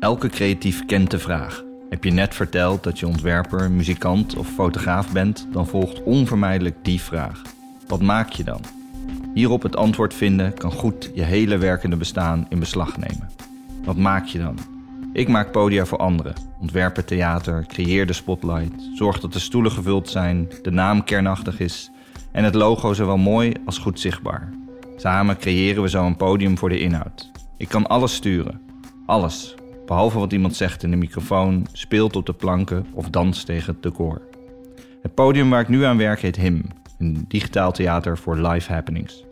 [0.00, 1.64] Elke creatief kent de vraag.
[1.88, 7.00] Heb je net verteld dat je ontwerper, muzikant of fotograaf bent, dan volgt onvermijdelijk die
[7.00, 7.42] vraag.
[7.86, 8.60] Wat maak je dan?
[9.34, 13.30] Hierop het antwoord vinden kan goed je hele werkende bestaan in beslag nemen.
[13.84, 14.58] Wat maak je dan?
[15.12, 16.34] Ik maak podia voor anderen.
[16.60, 21.90] Ontwerp theater, creëer de spotlight, zorg dat de stoelen gevuld zijn, de naam kernachtig is
[22.32, 24.52] en het logo zowel mooi als goed zichtbaar.
[24.96, 27.30] Samen creëren we zo een podium voor de inhoud.
[27.56, 28.60] Ik kan alles sturen.
[29.06, 29.57] Alles.
[29.88, 33.82] Behalve wat iemand zegt in de microfoon, speelt op de planken of danst tegen het
[33.82, 34.22] decor.
[35.02, 36.64] Het podium waar ik nu aan werk heet HIM,
[36.98, 39.24] een digitaal theater voor live happenings.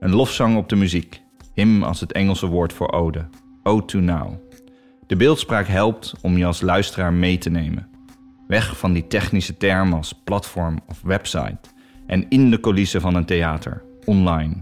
[0.00, 1.22] Een lofzang op de muziek.
[1.54, 3.28] Him als het Engelse woord voor ode.
[3.62, 4.32] Ode to now.
[5.06, 7.88] De beeldspraak helpt om je als luisteraar mee te nemen.
[8.46, 11.58] Weg van die technische termen als platform of website
[12.06, 14.56] en in de coulissen van een theater, online.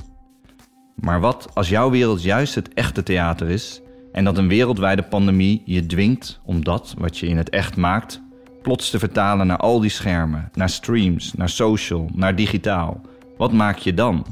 [0.95, 5.62] Maar wat als jouw wereld juist het echte theater is en dat een wereldwijde pandemie
[5.64, 8.23] je dwingt om dat wat je in het echt maakt,
[8.62, 13.00] plots te vertalen naar al die schermen, naar streams, naar social, naar digitaal?
[13.36, 14.27] Wat maak je dan?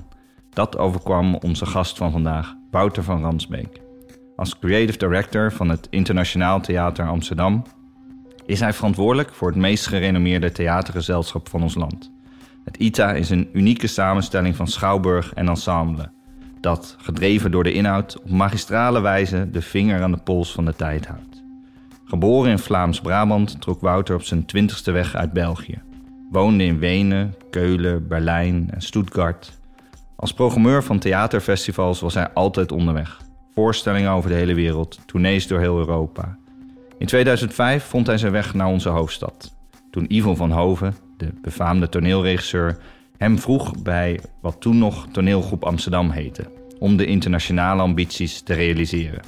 [0.51, 3.81] Dat overkwam onze gast van vandaag, Wouter van Ramsbeek.
[4.37, 7.63] Als creative director van het Internationaal Theater Amsterdam
[8.47, 12.13] is hij verantwoordelijk voor het meest gerenommeerde theatergezelschap van ons land.
[12.65, 16.11] Het ITA is een unieke samenstelling van schouwburg en ensemble,
[16.61, 20.77] dat, gedreven door de inhoud, op magistrale wijze de vinger aan de pols van de
[20.77, 21.43] tijd houdt.
[22.05, 25.83] Geboren in Vlaams-Brabant trok Wouter op zijn twintigste weg uit België.
[26.31, 29.59] Woonde in Wenen, Keulen, Berlijn en Stuttgart.
[30.17, 33.27] Als programmeur van theaterfestivals was hij altijd onderweg
[33.59, 36.39] voorstellingen over de hele wereld, tournees door heel Europa.
[36.99, 39.55] In 2005 vond hij zijn weg naar onze hoofdstad.
[39.91, 42.79] Toen Ivo van Hoven, de befaamde toneelregisseur,
[43.19, 46.45] hem vroeg bij wat toen nog Toneelgroep Amsterdam heette,
[46.79, 49.21] om de internationale ambities te realiseren.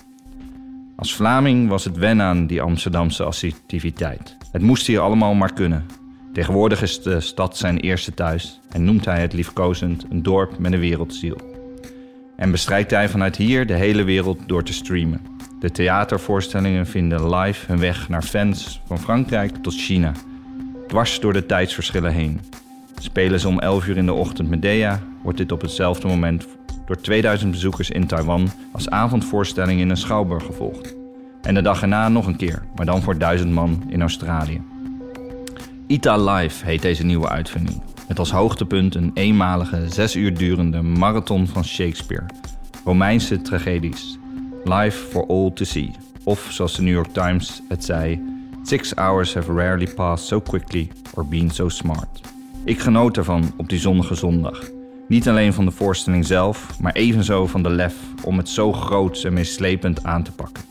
[0.96, 4.36] Als Vlaming was het wennen aan die Amsterdamse assertiviteit.
[4.52, 5.86] Het moest hier allemaal maar kunnen.
[6.32, 10.72] Tegenwoordig is de stad zijn eerste thuis en noemt hij het liefkozend een dorp met
[10.72, 11.50] een wereldziel
[12.40, 15.20] en bestrijkt hij vanuit hier de hele wereld door te streamen.
[15.60, 20.12] De theatervoorstellingen vinden live hun weg naar fans van Frankrijk tot China,
[20.86, 22.40] dwars door de tijdsverschillen heen.
[23.02, 26.46] Spelen ze om 11 uur in de ochtend Medea, wordt dit op hetzelfde moment
[26.86, 30.96] door 2000 bezoekers in Taiwan als avondvoorstelling in een schouwburg gevolgd.
[31.42, 34.62] En de dag erna nog een keer, maar dan voor 1000 man in Australië.
[35.86, 37.82] Ita Live heet deze nieuwe uitvinding.
[38.08, 42.26] Met als hoogtepunt een eenmalige, zes uur durende marathon van Shakespeare.
[42.84, 44.18] Romeinse tragedies.
[44.64, 45.90] Live for all to see.
[46.24, 48.22] Of zoals de New York Times het zei:
[48.62, 52.20] Six hours have rarely passed so quickly or been so smart.
[52.64, 54.70] Ik genoot ervan op die zonnige zondag.
[55.08, 57.94] Niet alleen van de voorstelling zelf, maar evenzo van de lef
[58.24, 60.64] om het zo groots en meeslepend aan te pakken.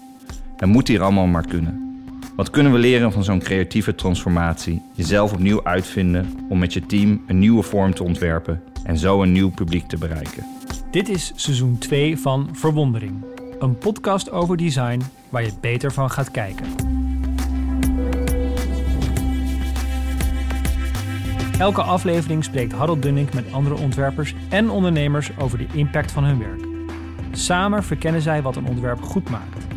[0.56, 2.04] Het moet hier allemaal maar kunnen.
[2.36, 4.82] Wat kunnen we leren van zo'n creatieve transformatie?
[4.94, 9.32] Jezelf opnieuw uitvinden om met je team een nieuwe vorm te ontwerpen en zo een
[9.32, 10.46] nieuw publiek te bereiken.
[10.92, 13.26] Dit is seizoen 2 van Verwondering,
[13.60, 16.89] een podcast over design waar je beter van gaat kijken.
[21.60, 26.40] Elke aflevering spreekt Harold Dunning met andere ontwerpers en ondernemers over de impact van hun
[26.40, 26.68] werk.
[27.32, 29.68] Samen verkennen zij wat een ontwerp goed maakt.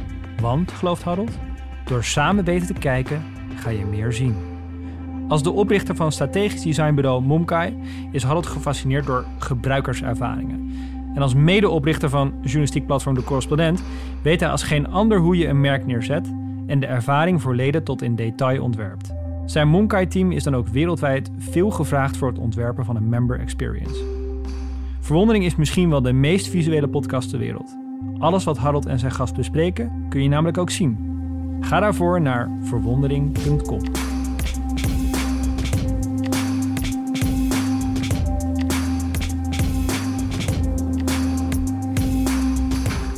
[0.41, 1.39] Want, gelooft Harold,
[1.85, 3.23] door samen beter te kijken,
[3.55, 4.37] ga je meer zien.
[5.29, 7.77] Als de oprichter van strategisch designbureau Momkai
[8.13, 10.71] is Harold gefascineerd door gebruikerservaringen.
[11.15, 13.83] En als medeoprichter van journalistiek platform De Correspondent
[14.23, 16.33] weet hij als geen ander hoe je een merk neerzet
[16.67, 19.12] en de ervaring voor leden tot in detail ontwerpt.
[19.53, 24.05] Zijn Momkai-team is dan ook wereldwijd veel gevraagd voor het ontwerpen van een member experience.
[25.01, 27.77] Verwondering is misschien wel de meest visuele podcast ter wereld.
[28.19, 30.99] Alles wat Harold en zijn gast bespreken kun je namelijk ook zien.
[31.61, 33.81] Ga daarvoor naar verwondering.com.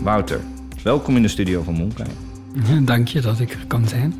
[0.02, 0.40] Wouter,
[0.82, 2.10] welkom in de studio van Monkai.
[2.84, 4.14] Dank je dat ik er kan zijn.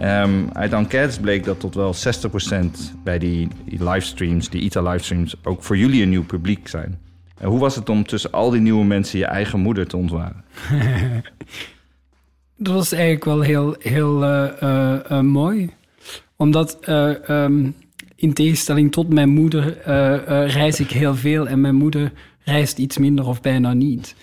[0.00, 1.98] Um, uit enquêtes bleek dat tot wel 60%
[3.04, 6.98] bij die, livestreams, die ITA livestreams, ook voor jullie een nieuw publiek zijn.
[7.38, 10.44] En hoe was het om tussen al die nieuwe mensen je eigen moeder te ontwaren?
[12.58, 15.70] Dat was eigenlijk wel heel, heel uh, mooi.
[16.36, 16.78] Omdat
[17.28, 17.74] um,
[18.16, 19.78] in tegenstelling tot mijn moeder
[20.46, 22.12] reis ik heel veel en mijn moeder
[22.44, 24.14] reist iets minder of bijna niet.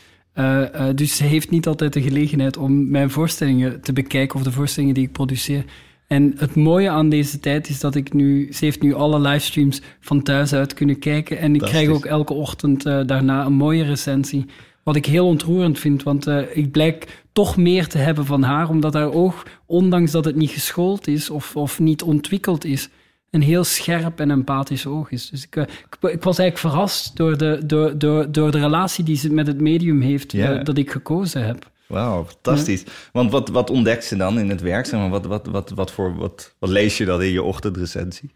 [0.95, 4.95] Dus ze heeft niet altijd de gelegenheid om mijn voorstellingen te bekijken of de voorstellingen
[4.95, 5.65] die ik produceer.
[6.07, 9.81] En het mooie aan deze tijd is dat ik nu, ze heeft nu alle livestreams
[9.99, 11.37] van thuis uit kunnen kijken.
[11.37, 14.45] En ik krijg ook elke ochtend daarna een mooie recensie
[14.83, 18.93] Wat ik heel ontroerend vind, want ik blijk toch meer te hebben van haar, omdat
[18.93, 22.89] haar oog, ondanks dat het niet geschoold is of, of niet ontwikkeld is,
[23.33, 25.29] een heel scherp en empathisch oog is.
[25.29, 29.03] Dus ik, uh, ik, ik, was eigenlijk verrast door de, door, door, door de relatie
[29.03, 30.65] die ze met het medium heeft, yeah.
[30.65, 31.71] dat ik gekozen heb.
[31.87, 32.83] Wauw, fantastisch.
[33.11, 34.85] Want wat, wat ontdekt ze dan in het werk?
[34.85, 38.31] Zeg maar, wat, wat, wat, wat, voor, wat, wat lees je dan in je ochtendrecensie?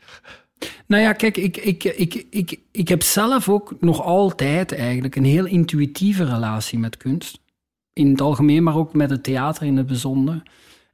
[0.88, 5.26] Nou ja, kijk, ik, ik, ik, ik, ik heb zelf ook nog altijd eigenlijk een
[5.26, 7.40] heel intuïtieve relatie met kunst.
[7.94, 10.44] In het algemeen, maar ook met het theater in het bijzonder.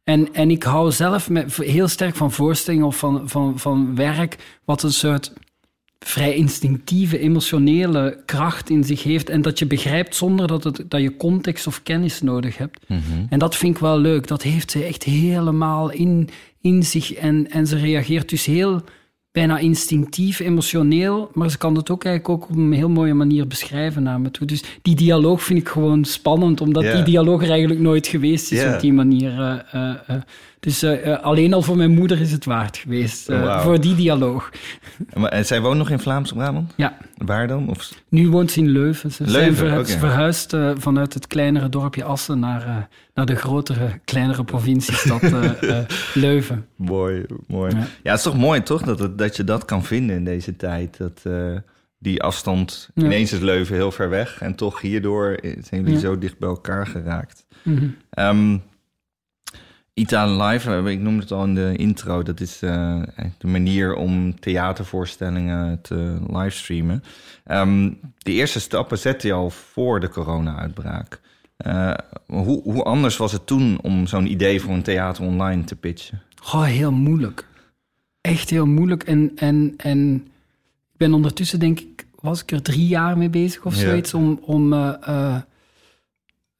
[0.04, 4.60] En, en ik hou zelf met, heel sterk van voorstellingen of van, van, van werk
[4.66, 5.34] wat een soort
[6.00, 11.02] vrij instinctieve, emotionele kracht in zich heeft en dat je begrijpt zonder dat, het, dat
[11.02, 12.80] je context of kennis nodig hebt.
[12.88, 13.02] Mhm.
[13.30, 14.28] En dat vind ik wel leuk.
[14.28, 16.30] Dat heeft ze echt helemaal in,
[16.62, 18.84] in zich en, en ze reageert dus heel
[19.34, 23.48] bijna instinctief, emotioneel, maar ze kan het ook eigenlijk ook op een heel mooie manier
[23.48, 24.48] beschrijven naar me toe.
[24.48, 28.74] Dus die dialoog vind ik gewoon spannend, omdat die dialoog er eigenlijk nooit geweest is
[28.74, 29.32] op die manier.
[29.32, 30.16] Uh, uh, uh.
[30.64, 30.84] Dus
[31.22, 33.62] alleen al voor mijn moeder is het waard geweest, wow.
[33.62, 34.50] voor die dialoog.
[35.14, 36.74] En zij woont nog in Vlaams-Brabant?
[36.76, 36.98] Ja.
[37.18, 37.70] Waar dan?
[37.70, 37.94] Of?
[38.10, 39.12] Nu woont ze in Leuven.
[39.12, 39.98] Ze Leuven, zijn okay.
[39.98, 45.22] verhuisd vanuit het kleinere dorpje Assen naar, naar de grotere, kleinere provinciestad
[46.14, 46.66] Leuven.
[46.76, 47.72] Mooi, mooi.
[47.72, 47.80] Ja.
[47.80, 48.10] ja.
[48.10, 50.98] het is toch mooi toch, dat, het, dat je dat kan vinden in deze tijd.
[50.98, 51.22] Dat
[52.04, 53.04] die afstand, ja.
[53.04, 54.42] ineens is Leuven heel ver weg.
[54.42, 56.00] En toch hierdoor zijn jullie ja.
[56.00, 57.46] zo dicht bij elkaar geraakt.
[57.64, 57.96] Mm -hmm.
[58.26, 58.62] um,
[59.94, 63.02] Italian Live, ik noemde het al in de intro, dat is uh,
[63.38, 67.04] de manier om theatervoorstellingen te livestreamen.
[67.52, 71.22] Um, de eerste stappen zette je al voor de corona-uitbraak.
[71.68, 71.94] Uh,
[72.26, 76.22] hoe, hoe, anders was het toen om zo'n idee voor een theater online te pitchen?
[76.54, 77.48] Oh, heel moeilijk.
[78.22, 79.04] Echt heel moeilijk.
[79.04, 80.16] En, en, en
[80.92, 84.40] ik ben ondertussen, denk ik, was ik er drie jaar mee bezig of zoiets, om,
[84.42, 85.38] om uh,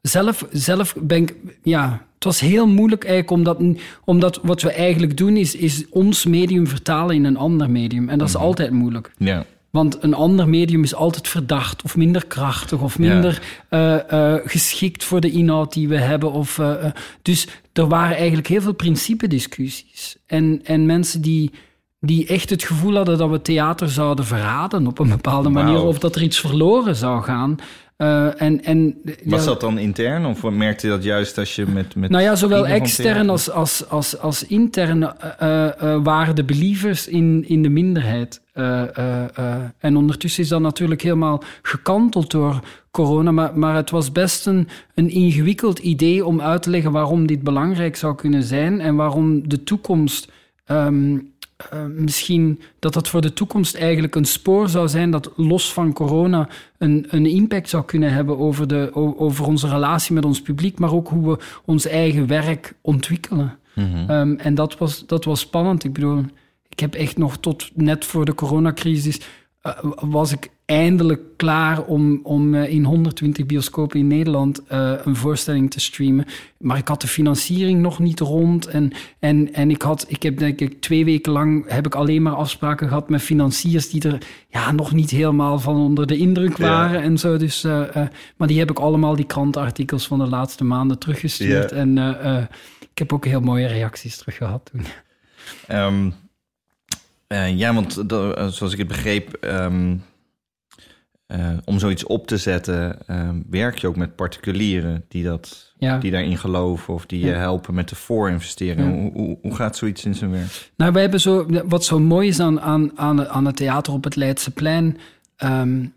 [0.02, 5.18] zelf, zelf ben ik, ja, het was heel moeilijk eigenlijk, omdat, omdat wat we eigenlijk
[5.18, 8.10] doen is, is ons medium vertalen in een ander medium.
[8.10, 8.44] En dat is mhm.
[8.44, 9.12] altijd moeilijk.
[9.18, 9.46] Ja.
[9.70, 14.06] Want een ander medium is altijd verdacht of minder krachtig of minder ja.
[14.12, 16.32] uh, uh, geschikt voor de inhoud die we hebben.
[16.32, 16.86] Of, uh,
[17.22, 20.18] dus er waren eigenlijk heel veel principediscussies.
[20.26, 21.52] En, en mensen die,
[22.06, 25.88] die echt het gevoel hadden dat we theater zouden verraden op een bepaalde manier, wow.
[25.88, 27.58] of dat er iets verloren zou gaan.
[27.98, 31.66] Uh, en, en, Was ja, dat dan intern of merkte je dat juist als je
[31.68, 31.96] met...
[31.96, 37.08] met nou ja, zowel extern als, als, als, als intern uh, uh, waren de believers
[37.08, 38.42] in, in de minderheid.
[39.80, 42.60] en ondertussen is dat natuurlijk helemaal gekanteld door
[42.92, 47.28] corona, maar, maar het was best een, een ingewikkeld idee om uit te leggen waarom
[47.28, 50.32] dit belangrijk zou kunnen zijn en waarom de toekomst...
[50.72, 51.33] Um,
[51.74, 55.94] uh, misschien dat dat voor de toekomst eigenlijk een spoor zou zijn dat los van
[55.94, 60.80] corona een, een impact zou kunnen hebben over, de, over onze relatie met ons publiek,
[60.80, 63.58] maar ook hoe we ons eigen werk ontwikkelen.
[63.76, 64.10] Mm -hmm.
[64.10, 65.84] um, en dat was, dat was spannend.
[65.84, 66.26] Ik bedoel,
[66.70, 69.20] ik heb echt nog tot net voor de coronacrisis
[69.64, 75.16] uh, was ik eindelijk klaar om, om uh, in 120 bioscopen in Nederland uh, een
[75.16, 76.26] voorstelling te streamen.
[76.58, 78.68] Maar ik had de financiering nog niet rond.
[78.68, 82.22] En, en, en ik, had, ik heb denk ik twee weken lang heb ik alleen
[82.22, 84.18] maar afspraken gehad met financiers die er
[84.48, 87.00] ja, nog niet helemaal van onder de indruk waren.
[87.00, 87.04] Ja.
[87.04, 87.38] En zo.
[87.38, 87.96] Dus, uh,
[88.38, 91.70] maar die heb ik allemaal, die krantenartikels van de laatste maanden teruggestuurd.
[91.70, 91.76] Ja.
[91.76, 91.98] En
[92.92, 94.86] ik heb ook heel mooie reacties terug gehad toen.
[95.78, 96.14] Um,
[97.58, 97.94] ja, want
[98.54, 99.38] zoals ik het begreep...
[99.42, 100.04] Um
[101.28, 105.98] uh, om zoiets op te zetten, uh, werk je ook met particulieren die, dat, ja.
[105.98, 107.28] die daarin geloven of die ja.
[107.28, 108.88] je helpen met de voorinvestering.
[108.88, 109.00] Ja.
[109.00, 110.72] Hoe, hoe, hoe, gaat zoiets in zijn werk?
[110.76, 114.04] Nou, we hebben zo, wat zo mooi is aan, aan, aan, aan het theater op
[114.04, 114.98] het Leidseplein,
[115.44, 115.94] um,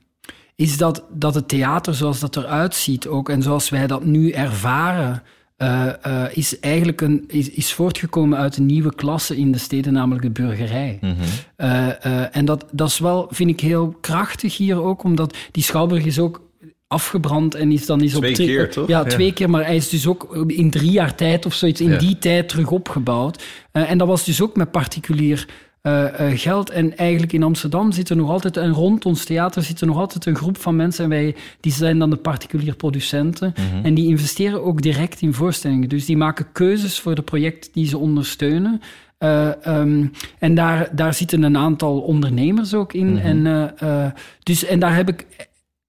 [0.54, 4.30] is dat, dat het theater zoals dat eruit ziet ook en zoals wij dat nu
[4.30, 5.22] ervaren,
[5.58, 9.92] uh, uh, is eigenlijk een, is, is voortgekomen uit een nieuwe klasse in de steden,
[9.92, 10.98] namelijk de burgerij.
[11.00, 11.66] Mm -hmm.
[11.66, 16.04] uh, en dat, dat is wel, vind ik, heel krachtig hier ook, omdat die Schouwburg
[16.04, 16.44] is ook
[16.88, 18.88] afgebrand en is dan is twee op keer, toch?
[18.88, 19.32] Ja, twee ja.
[19.32, 21.98] keer, maar hij is dus ook in drie jaar tijd of zoiets in ja.
[21.98, 23.44] die tijd terug opgebouwd.
[23.72, 25.46] en dat was dus ook met particulier
[25.86, 26.70] uh, uh, geld.
[26.70, 29.98] En eigenlijk in Amsterdam zit er nog altijd, en rond ons theater zit er nog
[29.98, 31.04] altijd een groep van mensen.
[31.04, 33.54] En wij, die zijn dan de particulier producenten.
[33.56, 33.84] Mm -hmm.
[33.84, 35.88] En die investeren ook direct in voorstellingen.
[35.88, 38.80] Dus die maken keuzes voor de projecten die ze ondersteunen.
[39.18, 43.06] Uh, um, en daar, daar zitten een aantal ondernemers ook in.
[43.06, 43.46] Mm -hmm.
[43.46, 45.26] en, dus, en daar heb ik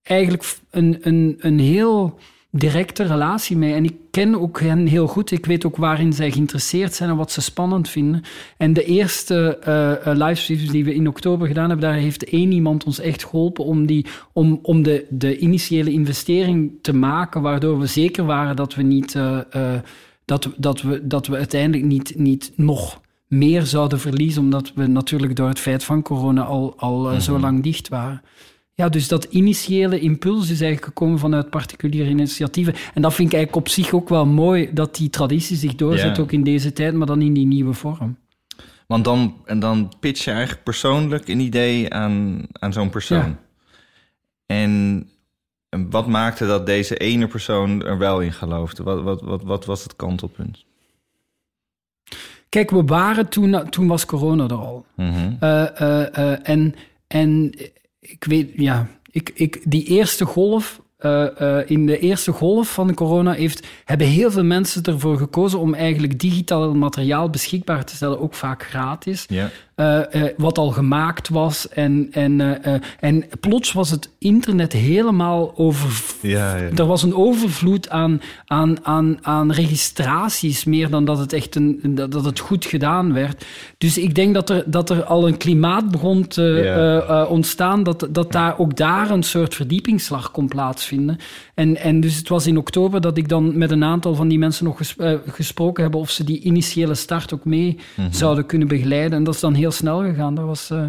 [0.04, 2.20] eigenlijk een, een, een heel
[2.52, 3.74] directe relatie mee.
[3.74, 5.32] En ik ken ook hen heel goed.
[5.32, 8.22] Ik weet ook waarin zij geïnteresseerd zijn en wat ze spannend vinden.
[8.58, 9.60] En de eerste
[10.06, 13.66] uh, livestreams die we in oktober gedaan hebben, daar heeft één iemand ons echt geholpen
[13.66, 18.76] om, die, om, om de, de initiële investering te maken, waardoor we zeker waren dat
[18.76, 19.14] we niet.
[19.16, 19.40] Uh,
[20.26, 25.36] dat, dat, we, dat we uiteindelijk niet, niet nog meer zouden verliezen, omdat we natuurlijk
[25.36, 27.42] door het feit van corona al, al uh, zo mhm.
[27.42, 28.22] lang dicht waren.
[28.78, 32.74] Ja, dus dat initiële impuls is eigenlijk gekomen vanuit particuliere initiatieven.
[32.94, 36.20] En dat vind ik eigenlijk op zich ook wel mooi, dat die traditie zich doorzet,
[36.20, 38.18] ook in deze tijd, maar dan in die nieuwe vorm.
[38.88, 43.18] Want dan, en dan pitch je eigenlijk persoonlijk een idee aan, aan zo'n persoon.
[43.18, 43.40] Ja.
[44.46, 45.10] En
[45.90, 48.84] wat maakte dat deze ene persoon er wel in geloofde?
[48.84, 50.66] Wat, wat, wat, wat was het kantelpunt?
[52.50, 54.86] Kijk, we waren toen, toen was corona er al.
[54.96, 55.34] Mhm.
[55.40, 56.76] Eh, eh, eh, en,
[57.08, 57.52] en
[58.08, 60.82] ik weet, ja, ik, ik, die eerste golf,
[61.66, 65.74] in de eerste golf van de corona heeft, hebben heel veel mensen ervoor gekozen om
[65.74, 69.26] eigenlijk digitaal materiaal beschikbaar te stellen, ook vaak gratis.
[69.28, 69.50] Ja.
[69.80, 70.02] Uh,
[70.38, 71.70] wat al gemaakt was.
[71.70, 76.04] En, en, uh, en plots was het internet helemaal over.
[76.22, 76.70] Ja, ja.
[76.76, 81.80] Er was een overvloed aan, aan, aan, aan registraties, meer dan dat het echt een,
[82.10, 83.46] dat het goed gedaan werd.
[83.78, 88.32] Dus ik denk dat er, dat er al een klimaat begon te ontstaan, dat, dat
[88.32, 91.18] daar ook daar een soort verdiepingsslag kon plaatsvinden.
[91.54, 94.40] En, en dus het was in oktober dat ik dan met een aantal van die
[94.40, 94.80] mensen nog
[95.28, 98.12] gesproken heb of ze die initiële start ook mee mhm.
[98.12, 99.18] zouden kunnen begeleiden.
[99.18, 100.38] En dat is dan heel snel gegaan.
[100.38, 100.84] Er was uh,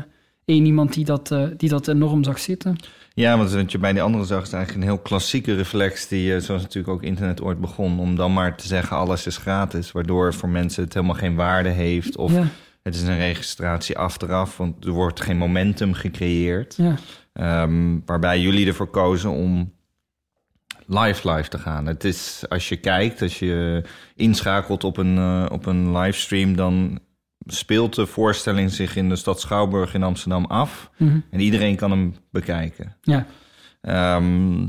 [0.44, 2.76] één iemand die dat, uh, die dat enorm zag zitten.
[3.14, 6.08] Ja, want wat je bij die andere zag, is eigenlijk een heel klassieke reflex...
[6.08, 7.99] die, uh, zoals natuurlijk ook internet ooit begon...
[7.99, 9.92] om dan maar te zeggen alles is gratis...
[9.92, 12.16] waardoor voor mensen het helemaal geen waarde heeft...
[12.16, 12.32] of
[12.82, 14.56] het is een registratie achteraf...
[14.56, 16.76] want er wordt geen momentum gecreëerd.
[16.76, 17.62] Ja.
[17.62, 19.73] Um, waarbij jullie ervoor kozen om
[20.87, 21.87] live live te gaan.
[21.87, 23.82] Het is, als je kijkt, als je
[24.14, 26.56] inschakelt op een, uh, op een livestream...
[26.56, 26.99] dan
[27.52, 30.90] speelt de voorstelling zich in de stad Schouwburg in Amsterdam af.
[30.97, 31.21] Mhm.
[31.31, 32.97] En iedereen kan hem bekijken.
[33.02, 33.26] Ja.
[33.81, 34.67] Ehm,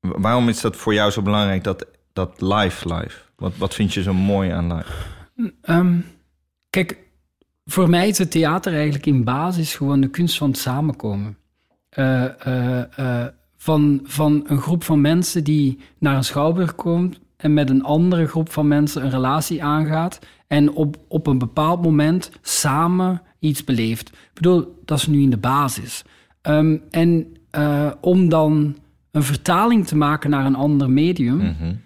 [0.00, 3.18] waarom is dat voor jou zo belangrijk, dat, dat live live?
[3.36, 4.92] Wat, wat vind je zo mooi aan live?
[5.62, 6.04] Um,
[6.70, 6.98] kijk,
[7.64, 11.36] voor mij is het theater eigenlijk in basis gewoon de kunst van het samenkomen.
[11.98, 17.54] Uh, uh, uh, van, van een groep van mensen die naar een schouwburg komt en
[17.54, 22.30] met een andere groep van mensen een relatie aangaat en op, op een bepaald moment
[22.42, 24.08] samen iets beleeft.
[24.08, 26.04] Ik bedoel, dat is nu in de basis.
[26.42, 27.26] Um, en
[27.58, 28.76] uh, om dan
[29.10, 31.80] een vertaling te maken naar een ander medium, mm -hmm.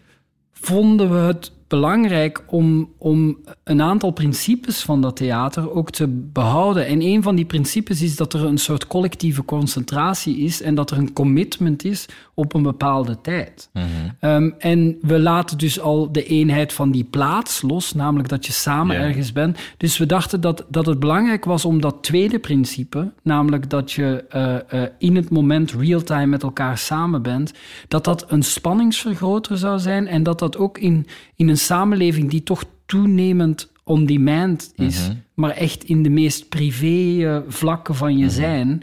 [0.52, 6.86] vonden we het belangrijk om, om een aantal principes van dat theater ook te behouden.
[6.86, 10.90] En een van die principes is dat er een soort collectieve concentratie is en dat
[10.90, 13.70] er een commitment is op een bepaalde tijd.
[13.72, 13.86] Mhm.
[14.20, 18.52] Ehm, en we laten dus al de eenheid van die plaats los, namelijk dat je
[18.52, 19.58] samen ergens bent.
[19.76, 24.24] Dus we dachten dat, dat het belangrijk was om dat tweede principe, namelijk dat je
[24.34, 27.52] uh, uh, in het moment real-time met elkaar samen bent,
[27.88, 32.42] dat dat een spanningsvergroter zou zijn en dat dat ook in, in een samenleving die
[32.42, 35.16] toch toenemend on-demand is, mhm.
[35.34, 38.34] maar echt in de meest privé uh, vlakken van je mhm.
[38.34, 38.82] zijn,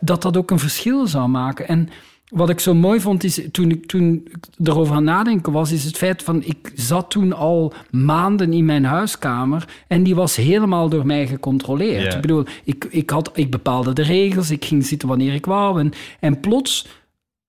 [0.00, 1.68] dat dat ook een verschil zou maken.
[1.68, 1.88] En
[2.30, 4.28] wat ik zo mooi vond, is toen ik, toen
[4.64, 8.84] erover aan nadenken was, is het feit van ik zat toen al maanden in mijn
[8.84, 12.14] huiskamer en die was helemaal door mij gecontroleerd.
[12.14, 15.80] Ik bedoel, ik, ik, had, ik bepaalde de regels, ik ging zitten wanneer ik wou
[15.80, 16.86] en, en plots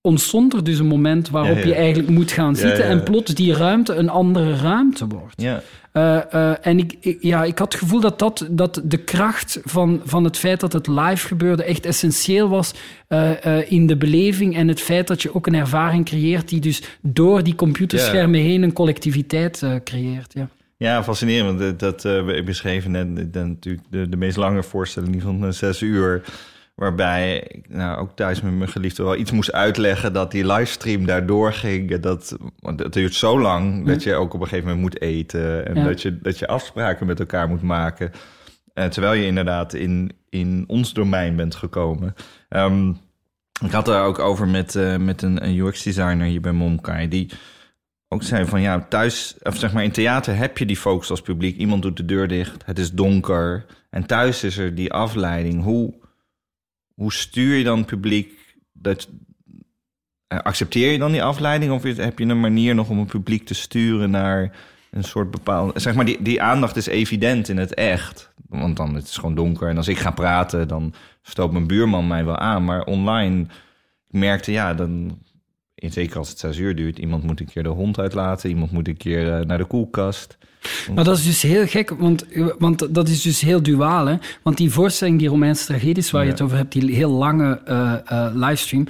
[0.02, 3.94] ontstond er dus een moment waarop je eigenlijk moet gaan zitten en plots die ruimte
[3.94, 5.42] een andere ruimte wordt.
[5.42, 5.62] Ja.
[5.94, 10.02] Uh, uh, en ik, ja, ik had het gevoel dat, dat, dat de kracht van,
[10.06, 12.74] van het feit dat het live gebeurde echt essentieel was
[13.10, 16.84] uh, in de beleving en het feit dat je ook een ervaring creëert die dus
[17.02, 20.34] door die computerschermen heen een collectiviteit creëert.
[20.34, 20.50] Ja.
[20.78, 21.60] Ja, fascinerend.
[21.60, 26.24] Dat, dat uh, beschreven net natuurlijk de, de meest lange voorstelling van zes uur.
[26.76, 31.06] Waarbij ik nou, ook thuis met mijn geliefde wel iets moest uitleggen dat die livestream
[31.06, 32.00] daardoor ging.
[32.00, 35.66] Dat, want het duurt zo lang dat je ook op een gegeven moment moet eten.
[35.66, 38.12] En dat, je, dat je afspraken met elkaar moet maken.
[38.74, 42.14] Uh, terwijl je inderdaad in, in ons domein bent gekomen.
[42.50, 42.98] Um,
[43.64, 47.08] ik had er ook over met, uh, met een, een UX-designer hier bij Momkai.
[47.08, 47.30] Die
[48.08, 51.22] ook zei van ja, thuis, of zeg maar in theater heb je die focus als
[51.22, 51.58] publiek.
[51.58, 53.66] Iemand doet de deur dicht, het is donker.
[53.90, 55.64] En thuis is er die afleiding.
[55.64, 55.94] Hoe
[57.02, 58.40] hoe stuur je dan publiek
[58.74, 59.10] dat.
[60.34, 63.46] Uh, accepteer je dan die afleiding of heb je een manier nog om een publiek
[63.46, 64.56] te sturen naar
[64.92, 65.80] een soort bepaalde.
[65.80, 68.34] Zeg maar, die, die aandacht is evident in het echt.
[68.48, 72.08] Want dan het is gewoon donker en als ik ga praten, dan stoot mijn buurman
[72.08, 72.66] mij wel aan.
[72.66, 73.42] Maar online,
[74.08, 75.20] ik merkte ja, dan
[75.90, 78.88] zeker als het zes uur duurt, iemand moet een keer de hond uitlaten, iemand moet
[78.88, 80.38] een keer eh, naar de koelkast.
[80.94, 82.26] Maar dat is dus heel gek, want,
[82.60, 84.06] want dat is dus heel duaal.
[84.06, 84.16] Hè?
[84.42, 87.94] Want die voorstelling, die Romeinse tragedies waar je het over hebt, die heel lange uh,
[88.12, 88.88] uh, livestream,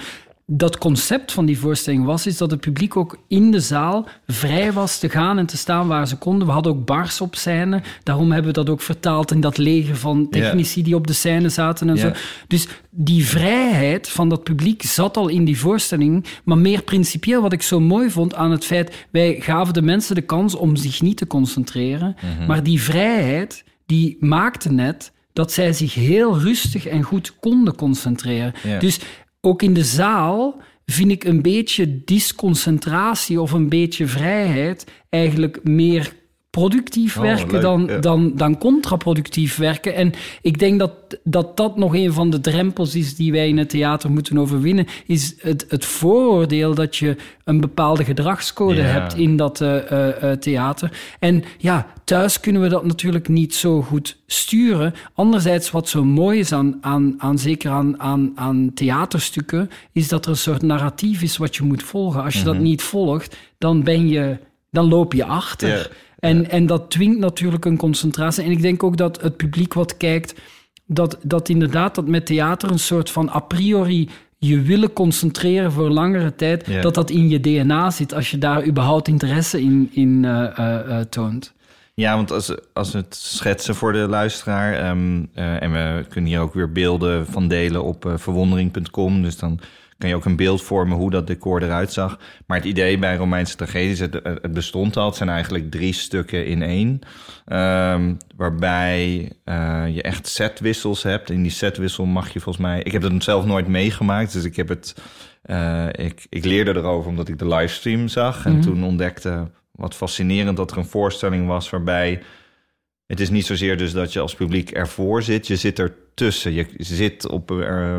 [0.53, 4.73] dat concept van die voorstelling was, is dat het publiek ook in de zaal vrij
[4.73, 6.47] was te gaan en te staan waar ze konden.
[6.47, 7.81] We hadden ook bars op scène.
[8.03, 11.49] Daarom hebben we dat ook vertaald in dat leger van technici die op de scène
[11.49, 12.11] zaten en zo.
[12.47, 16.25] Dus die vrijheid van dat publiek zat al in die voorstelling.
[16.43, 20.15] Maar meer principieel, wat ik zo mooi vond aan het feit, wij gaven de mensen
[20.15, 22.15] de kans om zich niet te concentreren.
[22.15, 22.47] Mhm.
[22.47, 28.53] Maar die vrijheid, die maakte net dat zij zich heel rustig en goed konden concentreren.
[28.79, 28.99] Dus
[29.41, 36.13] ook in de zaal vind ik een beetje disconcentratie of een beetje vrijheid eigenlijk meer
[36.51, 39.95] productief oh, werken dan, dan, dan contraproductief werken.
[39.95, 40.91] En ik denk dat,
[41.23, 44.87] dat dat nog een van de drempels is die wij in het theater moeten overwinnen,
[45.05, 50.91] is het, het vooroordeel dat je een bepaalde gedragscode hebt in dat uh, uh, theater.
[51.19, 54.93] En ja, thuis kunnen we dat natuurlijk niet zo goed sturen.
[55.13, 60.25] Anderzijds, wat zo mooi is aan, aan, aan zeker aan, aan, aan theaterstukken, is dat
[60.25, 62.23] er een soort narratief is wat je moet volgen.
[62.23, 62.63] Als je dat mhm.
[62.63, 64.37] niet volgt, dan ben je
[64.71, 65.91] dan loop je achter.
[66.21, 68.43] En, en dat dwingt natuurlijk een concentratie.
[68.43, 70.35] En ik denk ook dat het publiek wat kijkt,
[70.85, 75.89] dat, dat inderdaad dat met theater een soort van a priori je willen concentreren voor
[75.89, 80.23] langere tijd, dat dat in je DNA zit als je daar überhaupt interesse in, in
[80.23, 81.53] uh, uh, toont.
[81.93, 86.39] Ja, want als, als we het schetsen voor de luisteraar, um, en we kunnen hier
[86.39, 89.59] ook weer beelden van delen op verwondering.com, dus dan
[90.01, 92.19] kan je ook een beeld vormen hoe dat decor eruit zag.
[92.45, 95.05] Maar het idee bij Romeinse tragedies, het, het bestond al.
[95.05, 96.99] Het zijn eigenlijk drie stukken in één.
[97.47, 101.29] Um, waarbij uh, je echt setwissels hebt.
[101.29, 102.81] In die setwissel mag je volgens mij...
[102.83, 104.95] Ik heb het zelf nooit meegemaakt, dus ik heb het...
[105.45, 108.45] Uh, ik, ik leerde erover omdat ik de livestream zag.
[108.45, 108.61] En mhm.
[108.61, 112.21] toen ontdekte wat fascinerend dat er een voorstelling was waarbij...
[113.07, 115.47] Het is niet zozeer dus dat je als publiek ervoor zit.
[115.47, 116.53] Je zit ertussen.
[116.53, 117.51] Je zit op...
[117.51, 117.97] Uh,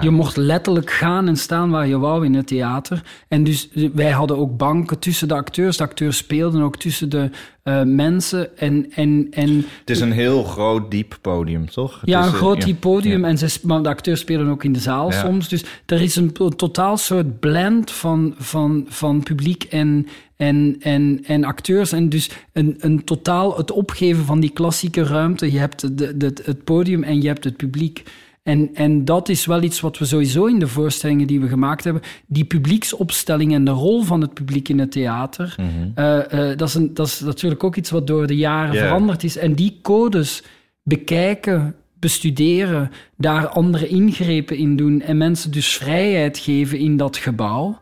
[0.00, 3.02] je mocht letterlijk gaan en staan waar je wou in het theater.
[3.28, 5.76] En dus wij hadden ook banken tussen de acteurs.
[5.76, 7.30] De acteurs speelden ook tussen de
[7.64, 8.58] uh, mensen.
[8.58, 12.02] En, en, en, het is een heel groot, diep podium, toch?
[12.04, 13.24] Ja, een groot, diep podium.
[13.24, 15.48] En ze, maar de acteurs spelen ook in de zaal soms.
[15.48, 21.44] Dus er is een totaal soort blend van, van, van publiek en, en, en, en
[21.44, 21.92] acteurs.
[21.92, 25.52] En dus een, een totaal het opgeven van die klassieke ruimte.
[25.52, 28.02] Je hebt de, de, het podium en je hebt het publiek.
[28.42, 31.84] En, en dat is wel iets wat we sowieso in de voorstellingen die we gemaakt
[31.84, 35.68] hebben, die publieksopstelling en de rol van het publiek in het theater, mhm.
[35.94, 39.24] eh, eh, dat, is een, dat is natuurlijk ook iets wat door de jaren veranderd
[39.24, 39.36] is.
[39.36, 40.42] En die codes
[40.82, 47.80] bekijken, bestuderen, daar andere ingrepen in doen en mensen dus vrijheid geven in dat gebouw.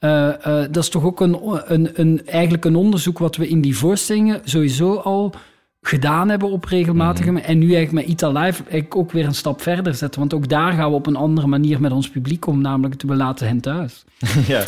[0.00, 1.38] Uh, dat is toch ook een,
[1.72, 5.34] een, een, eigenlijk een onderzoek wat we in die voorstellingen sowieso al
[5.82, 9.34] gedaan hebben op regelmatige mm En nu eigenlijk met Ita Live eigenlijk ook weer een
[9.34, 10.20] stap verder zetten.
[10.20, 13.14] Want ook daar gaan we op een andere manier met ons publiek om, namelijk we
[13.14, 14.04] laten hen thuis.
[14.46, 14.64] ja,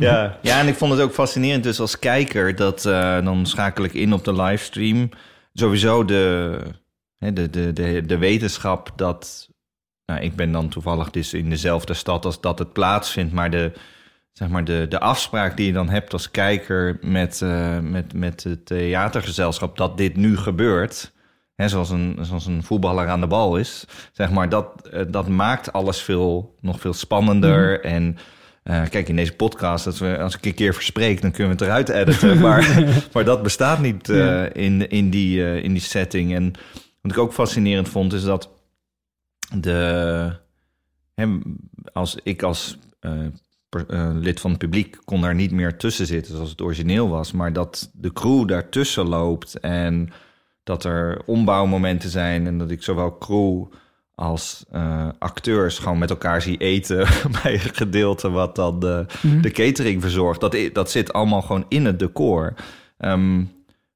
[0.00, 0.38] ja.
[0.42, 2.56] ja, en ik vond het ook fascinerend dus als kijker...
[2.56, 5.08] dat uh, dan schakel ik in op de livestream.
[5.52, 6.58] Sowieso de,
[7.18, 9.48] de, de, de, de wetenschap dat...
[10.06, 13.32] Nou, ik ben dan toevallig dus in dezelfde stad als dat het plaatsvindt...
[13.32, 13.72] maar de
[14.38, 18.44] zeg maar de, de afspraak die je dan hebt als kijker met, uh, met, met
[18.44, 21.12] het theatergezelschap dat dit nu gebeurt.
[21.54, 23.84] Hè, zoals, een, zoals een voetballer aan de bal is.
[24.12, 27.78] Zeg maar, dat, uh, dat maakt alles veel, nog veel spannender.
[27.82, 27.90] Mm.
[27.90, 28.18] En
[28.64, 31.64] uh, kijk, in deze podcast, dat we, als ik een keer verspreek, dan kunnen we
[31.64, 32.38] het eruit editen.
[32.46, 34.52] maar, maar dat bestaat niet ja.
[34.52, 36.34] in, in, die, in die setting.
[36.34, 36.52] En
[37.00, 38.50] wat ik ook fascinerend vond, is dat
[39.54, 40.32] de.
[41.14, 41.38] Hè,
[41.92, 42.78] als ik als
[43.88, 47.32] uh, lid van het publiek kon daar niet meer tussen zitten zoals het origineel was.
[47.32, 50.08] Maar dat de crew daartussen loopt en
[50.62, 53.64] dat er ombouwmomenten zijn en dat ik zowel crew
[54.14, 57.06] als uh, acteurs gewoon met elkaar zie eten
[57.42, 59.40] bij een gedeelte wat dan de, mhm.
[59.40, 60.40] de catering verzorgt.
[60.40, 62.54] Dat, dat zit allemaal gewoon in het decor.
[62.98, 63.52] Um,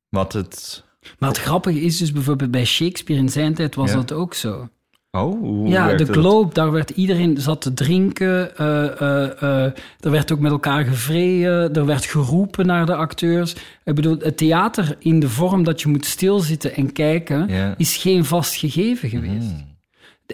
[0.08, 0.84] wat het...
[1.18, 4.68] Maar het grappige is dus bijvoorbeeld bij Shakespeare in zijn tijd was dat ook zo.
[5.12, 8.50] Oh, ja, de Globe, daar werd iedereen zat te drinken.
[8.60, 9.64] Uh, uh,
[10.00, 11.74] er werd ook met elkaar gevreden.
[11.74, 13.54] Er werd geroepen naar de acteurs.
[13.84, 18.24] Ik bedoel, het theater in de vorm dat je moet stilzitten en kijken, is geen
[18.24, 19.46] vast gegeven geweest.
[19.46, 19.68] Mm.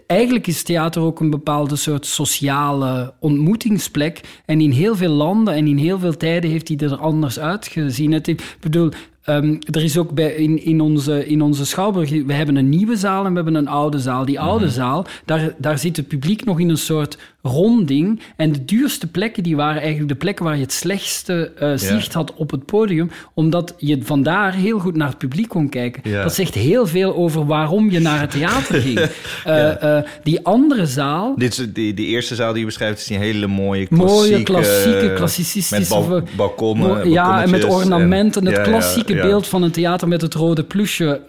[0.07, 4.21] Eigenlijk is theater ook een bepaalde soort sociale ontmoetingsplek.
[4.45, 8.13] En in heel veel landen en in heel veel tijden heeft hij er anders uitgezien.
[8.13, 8.91] Het, ik bedoel,
[9.29, 12.97] Um, er is ook bij, in, in, onze, in onze Schouwburg, we hebben een nieuwe
[12.97, 14.25] zaal en we hebben een oude zaal.
[14.25, 14.75] Die oude mhm.
[14.75, 18.21] zaal, daar, daar zit het publiek nog in een soort ronding.
[18.37, 22.13] En de duurste plekken, die waren eigenlijk de plekken waar je het slechtste uh, zicht
[22.13, 23.11] had op het podium.
[23.35, 26.11] Omdat je vandaar heel goed naar het publiek kon kijken.
[26.11, 26.23] Ja.
[26.23, 29.01] Dat zegt heel veel over waarom je naar het theater ging.
[29.47, 31.35] Uh, die andere zaal...
[31.37, 34.31] Dit is, die, die eerste zaal die je beschrijft is die hele mooie klassieke...
[34.31, 35.99] Mooie, klassieke, klassicistische...
[35.99, 38.47] Met bal, balkonnen, Ja, en met ornamenten.
[38.47, 41.21] En, het klassieke beeld van een theater met het rode plusje.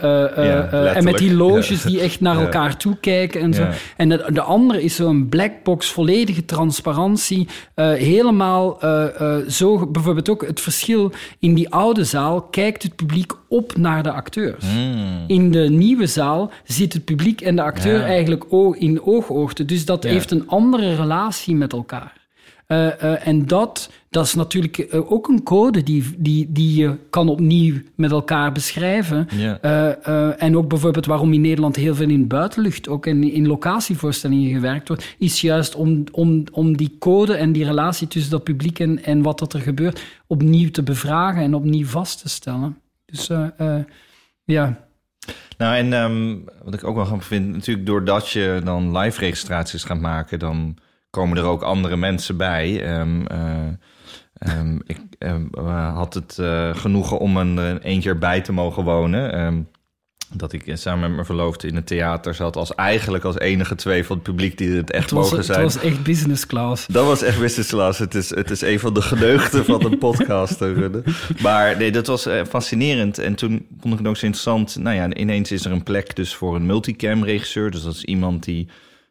[0.96, 3.68] en met die loges die echt naar elkaar toe kijken en zo.
[3.98, 7.48] En de, de andere is zo'n blackbox, volledige transparantie.
[7.76, 12.96] Uh, helemaal uh, uh, zo, bijvoorbeeld ook het verschil in die oude zaal kijkt het
[12.96, 14.66] publiek op naar de acteurs.
[14.66, 15.24] Mm.
[15.28, 18.06] In de nieuwe zaal zit het publiek en de acteur ja.
[18.06, 18.46] eigenlijk
[18.78, 19.66] in ooghoogte.
[19.66, 20.10] Dus dat ja.
[20.10, 22.17] heeft een andere relatie met elkaar.
[22.68, 26.98] Uh, uh, en dat, dat is natuurlijk uh, ook een code die, die, die je
[27.10, 29.28] kan opnieuw met elkaar beschrijven.
[29.36, 30.42] Yeah.
[30.44, 34.88] en ook bijvoorbeeld waarom in Nederland heel veel in buitenlucht, ook in, in locatievoorstellingen gewerkt
[34.88, 39.04] wordt, is juist om, om, om die code en die relatie tussen dat publiek en,
[39.04, 42.78] en wat dat er gebeurt opnieuw te bevragen en opnieuw vast te stellen.
[43.06, 43.30] Dus
[44.44, 44.86] ja.
[45.58, 49.84] Nou, en um, wat ik ook wel grappig vind, natuurlijk doordat je dan live registraties
[49.84, 50.78] gaat maken, dan
[51.18, 53.00] komen er ook andere mensen bij.
[53.00, 57.58] Um, uh, um, ik uh, had het uh, genoegen om een,
[57.90, 59.68] een keer bij te mogen wonen.
[60.34, 64.06] dat ik samen met mijn verloofde in het theater zat als eigenlijk als enige twee
[64.06, 65.64] van het publiek die het echt het was, mogen zijn.
[65.64, 66.88] Het was echt business class.
[66.88, 68.00] Dat was echt business class.
[68.00, 70.60] Het is, het is een van de geneugten van een podcast.
[71.42, 73.18] maar nee, dat was fascinerend.
[73.18, 74.76] En toen vond ik het ook zo interessant.
[74.76, 77.72] Nou ja, ineens is er een plek dus voor een multicam regisseur.
[77.72, 78.68] Dus dat is iemand die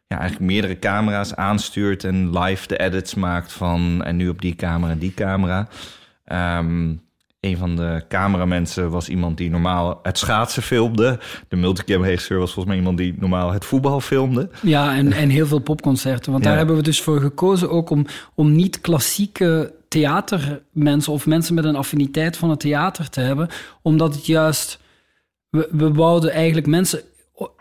[0.07, 4.55] ja, eigenlijk meerdere camera's aanstuurt en live de edits maakt van en nu op die
[4.55, 5.67] camera en die camera.
[6.59, 7.05] Um,
[7.39, 11.19] een van de cameramensen was iemand die normaal het schaatsen filmde.
[11.47, 14.49] De multicam-regisseur was volgens mij iemand die normaal het voetbal filmde.
[14.61, 16.31] Ja, en, en heel veel popconcerten.
[16.31, 16.57] Want daar Ja.
[16.57, 21.75] hebben we dus voor gekozen ook om, om niet klassieke theatermensen of mensen met een
[21.75, 23.47] affiniteit van het theater te hebben.
[23.81, 24.79] Omdat het juist...
[25.49, 27.01] We, we wouden eigenlijk mensen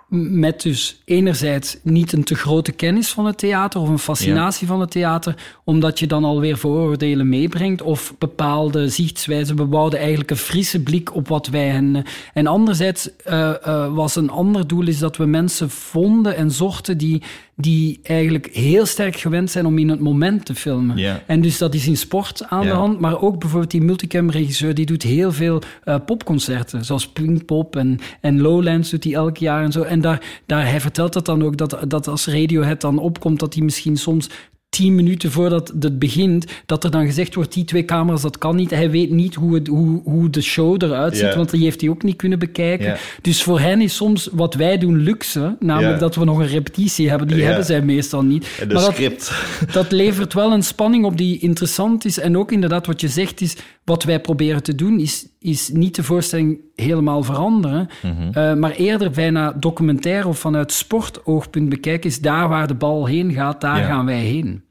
[0.08, 4.80] met dus enerzijds niet een te grote kennis van het theater of een fascinatie van
[4.80, 9.56] het theater, omdat je dan alweer vooroordelen meebrengt of bepaalde zichtswijzen.
[9.56, 12.04] We wouden eigenlijk een frisse blik op wat wij hen...
[12.34, 16.98] En anderzijds uh, uh, was een ander doel is dat we mensen vonden en zochten
[16.98, 17.22] die,
[17.56, 20.96] die eigenlijk heel sterk gewend zijn om in het moment te filmen.
[20.96, 21.22] Ja.
[21.26, 22.70] En dus dat is in sport aan Ja.
[22.70, 27.76] de hand, maar ook bijvoorbeeld die multicam-regisseur, die doet heel veel uh, popconcerten, zoals Pinkpop
[27.76, 29.82] en, en Lowlands doet hij elk jaar en zo.
[29.82, 33.54] En daar, daar, hij vertelt dat dan ook, dat, dat als Radiohead dan opkomt, dat
[33.54, 34.28] hij misschien soms
[34.68, 38.56] tien minuten voordat het begint, dat er dan gezegd wordt, die twee camera's, dat kan
[38.56, 38.70] niet.
[38.70, 41.90] Hij weet niet hoe, het, hoe, hoe de show eruit ziet, want die heeft hij
[41.90, 42.96] ook niet kunnen bekijken.
[43.22, 47.08] Dus voor hen is soms wat wij doen luxe, namelijk dat we nog een repetitie
[47.08, 47.28] hebben.
[47.28, 48.46] Die hebben zij meestal niet.
[48.60, 49.32] En de Maar dat, script.
[49.72, 52.18] dat levert wel een spanning op die interessant is.
[52.18, 53.56] En ook inderdaad, wat je zegt, is
[53.86, 57.88] wat wij proberen te doen, is, is niet de voorstelling helemaal veranderen,
[58.32, 63.32] eh, maar eerder bijna documentair of vanuit sportoogpunt bekijken, is daar waar de bal heen
[63.32, 63.86] gaat, daar Ja.
[63.86, 64.64] gaan wij heen.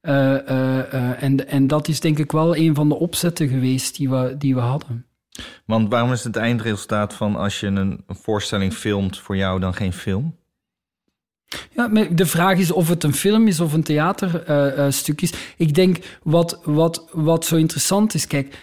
[0.00, 4.10] Eh, eh, en, en dat is denk ik wel een van de opzetten geweest die
[4.10, 5.06] we, die we hadden.
[5.66, 9.74] Want waarom is het eindresultaat van als je een, een voorstelling filmt voor jou dan
[9.74, 10.36] geen film?
[11.76, 15.32] Ja, maar de vraag is of het een film is of een theaterstuk is.
[15.56, 18.58] Ik denk wat, wat, wat zo interessant is, kijk,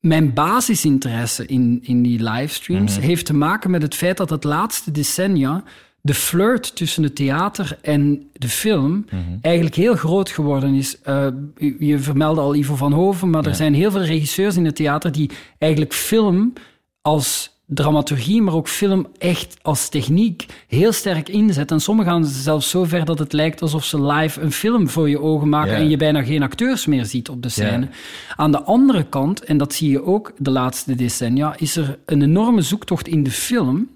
[0.00, 4.90] mijn basisinteresse in, in die livestreams heeft te maken met het feit dat het laatste
[4.90, 5.62] decennia
[6.00, 9.04] de flirt tussen het theater en de film
[9.42, 11.00] eigenlijk heel groot geworden is.
[11.00, 14.64] Eh, je- je vermeldde al Ivo van Hoven, maar er zijn heel veel regisseurs in
[14.64, 16.52] het theater die eigenlijk film
[17.02, 21.76] als dramaturgie, maar ook film echt als techniek heel sterk inzetten.
[21.76, 25.08] En sommigen gaan zelfs zo ver dat het lijkt alsof ze live een film voor
[25.08, 27.88] je ogen maken en je bijna geen acteurs meer ziet op de scène.
[28.36, 32.22] Aan de andere kant, en dat zie je ook de laatste decennia, is er een
[32.22, 33.88] enorme zoektocht in de film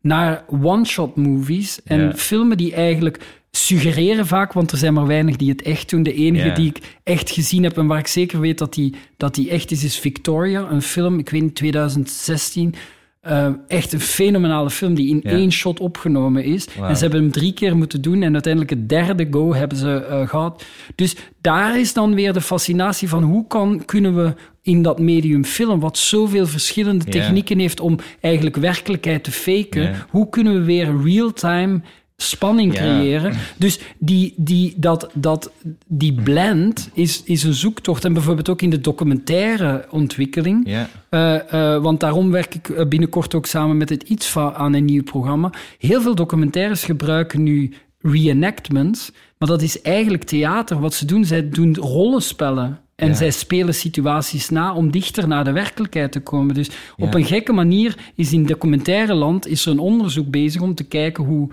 [0.00, 5.50] naar one-shot movies en filmen die eigenlijk suggereren vaak, want er zijn maar weinig die
[5.50, 6.02] het echt doen.
[6.02, 9.34] De enige die ik echt gezien heb en waar ik zeker weet dat die, dat
[9.34, 12.74] die echt is, is Victoria, een film, ik weet niet, 2016.
[13.22, 15.30] Eh, echt een fenomenale film die in Ja.
[15.30, 16.68] één shot opgenomen is.
[16.88, 19.94] En ze hebben hem drie keer moeten doen en uiteindelijk het derde go hebben ze
[20.04, 20.64] eh, gehad.
[20.94, 25.44] Dus daar is dan weer de fascinatie van hoe kan, kunnen we in dat medium
[25.44, 31.02] film, wat zoveel verschillende technieken heeft om eigenlijk werkelijkheid te faken, hoe kunnen we weer
[31.04, 31.80] real-time
[32.22, 32.80] spanning Ja.
[32.80, 33.34] creëren?
[33.56, 35.50] Dus die, die, dat, dat,
[35.86, 38.04] die blend is, is een zoektocht.
[38.04, 40.68] En bijvoorbeeld ook in de documentaire ontwikkeling.
[40.68, 40.88] Ja.
[41.08, 44.84] Eh, eh, want daarom werk ik eh, binnenkort ook samen met het ITSFA aan een
[44.84, 45.50] nieuw programma.
[45.78, 50.80] Heel veel documentaires gebruiken nu reenactments, maar dat is eigenlijk theater.
[50.80, 52.80] Wat ze doen, zij doen rollenspellen.
[52.96, 53.14] En Ja.
[53.14, 56.54] zij spelen situaties na om dichter naar de werkelijkheid te komen.
[56.54, 60.74] Dus op een gekke manier is in documentaire land is er een onderzoek bezig om
[60.74, 61.48] te kijken hoe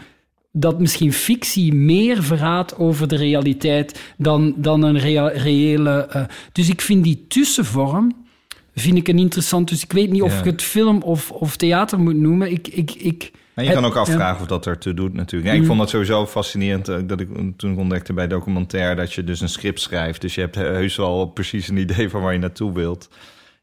[0.51, 6.05] dat misschien fictie meer verraadt over de realiteit dan, dan een rea- reële...
[6.05, 8.27] eh, dus ik vind die tussenvorm
[8.75, 9.69] vind ik een interessant...
[9.69, 12.51] Dus ik weet niet of ik het film of, of theater moet noemen.
[12.51, 15.51] Ik, ik, ik, En je kan ook afvragen of dat ertoe doet natuurlijk.
[15.51, 15.62] Ja, Mm.
[15.62, 19.23] ik vond dat sowieso fascinerend eh, dat ik toen ik ontdekte bij documentaire dat je
[19.23, 20.21] dus een script schrijft.
[20.21, 23.09] Dus je hebt heus wel precies een idee van waar je naartoe wilt.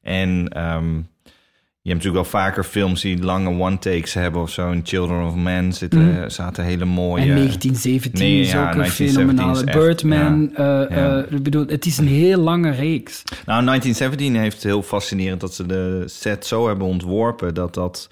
[0.03, 1.01] En ehm,
[1.87, 4.71] je hebt natuurlijk wel vaker films die lange one-takes hebben of zo.
[4.71, 7.25] In Children of Men zitten, zaten hele mooie...
[7.25, 7.31] Mm.
[7.31, 9.87] En 1917 Nee, is ja, ook een 1917 fenomenale.
[9.87, 10.55] Birdman.
[10.55, 11.17] eh, Ja.
[11.27, 13.23] eh, ik bedoel, het is een heel lange reeks.
[13.47, 18.09] Nou, 1917 heeft heel fascinerend dat ze de set zo hebben ontworpen dat dat.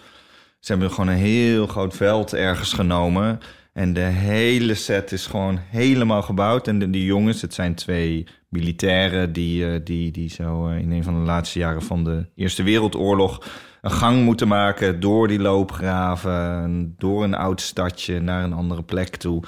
[0.61, 3.41] Ze hebben gewoon een heel groot veld ergens genomen.
[3.75, 6.69] En de hele set is gewoon helemaal gebouwd.
[6.69, 10.91] En de, die jongens, het zijn twee militairen die, eh, die, die zo eh, in
[10.91, 13.47] een van de laatste jaren van de Eerste Wereldoorlog
[13.81, 19.17] een gang moeten maken door die loopgraven, door een oud stadje naar een andere plek
[19.17, 19.43] toe.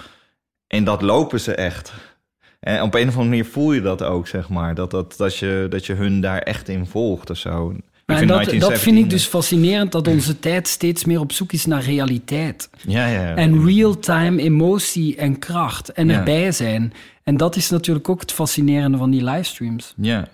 [0.67, 1.93] En dat lopen ze echt.
[2.61, 4.75] En op een of andere manier voel je dat ook, zeg maar.
[4.75, 7.77] Dat, dat, dat, je, dat je hun daar echt in volgt of zo.
[8.07, 11.53] Maar dat, dat vind 1917 ik dus fascinerend, dat onze tijd steeds meer op zoek
[11.53, 12.71] is naar realiteit.
[12.87, 13.23] Ja, ja.
[13.23, 13.35] ja.
[13.35, 16.93] En real-time emotie en kracht en erbij zijn.
[17.23, 19.95] En dat is natuurlijk ook het fascinerende van die livestreams.
[19.97, 20.29] Ja.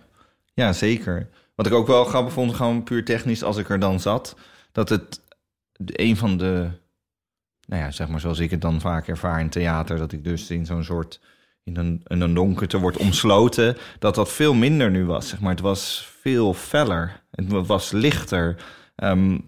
[0.55, 1.29] ja, zeker.
[1.55, 4.37] Wat ik ook wel grappig vond, gewoon puur technisch, als ik er dan zat,
[4.73, 5.21] dat het
[5.87, 6.69] een van de,
[7.67, 10.51] nou ja, zeg maar zoals ik het dan vaak ervaar in theater, dat ik dus
[10.51, 11.21] in zo'n soort,
[11.65, 15.51] in een, in een donkerte wordt omsloten, dat dat veel minder nu was, zeg maar.
[15.51, 18.57] Het was veel feller, het was lichter.
[18.97, 19.39] Ehm,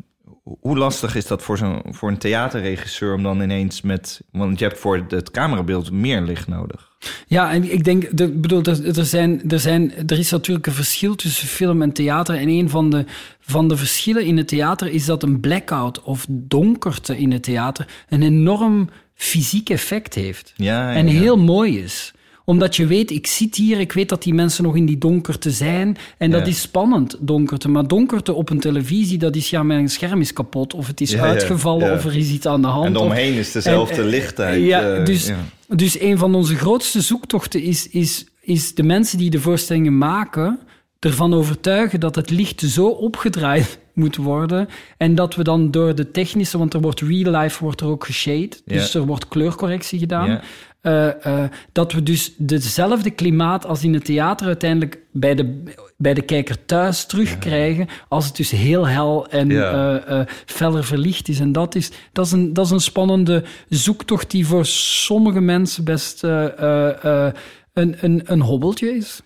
[0.61, 4.21] hoe lastig is dat voor, zo'n voor een theaterregisseur om dan ineens met...
[4.31, 6.93] Want je hebt voor het camerabeeld meer licht nodig.
[7.27, 10.73] Ja, en ik denk, de, bedoel, er, er, zijn, er, zijn, er is natuurlijk een
[10.73, 12.35] verschil tussen film en theater.
[12.37, 13.05] En een van de,
[13.41, 17.87] van de verschillen in het theater is dat een blackout of donkerte in het theater
[18.09, 20.53] een enorm fysiek effect heeft.
[20.57, 24.23] Ja, ja, en heel mooi is omdat je weet, ik zit hier, ik weet dat
[24.23, 25.97] die mensen nog in die donkerte zijn.
[26.19, 26.47] En dat Ja.
[26.47, 27.69] is spannend, donkerte.
[27.69, 30.75] Maar donkerte op een televisie, dat is ja, mijn scherm is kapot.
[30.75, 31.95] Of het is Ja, uitgevallen, ja.
[31.95, 32.87] of er is iets aan de hand.
[32.87, 34.63] En of- omheen is dezelfde en, lichtheid.
[34.65, 35.37] Ja, eh, dus, ja.
[35.69, 40.59] dus een van onze grootste zoektochten is, is, is de mensen die de voorstellingen maken
[40.99, 44.69] ervan overtuigen dat het licht zo opgedraaid moet worden.
[44.97, 48.05] En dat we dan door de technische, want er wordt real life wordt er ook
[48.05, 50.41] geshade, dus er wordt kleurcorrectie gedaan,
[50.85, 55.63] eh, eh, dat we dus dezelfde klimaat als in het theater uiteindelijk bij de,
[55.97, 61.41] bij de kijker thuis terugkrijgen, als het dus heel hel en eh, feller verlicht is.
[61.41, 65.85] En dat is, dat, is een, dat is een spannende zoektocht die voor sommige mensen
[65.85, 67.35] best een,
[67.73, 69.23] een, een hobbeltje is.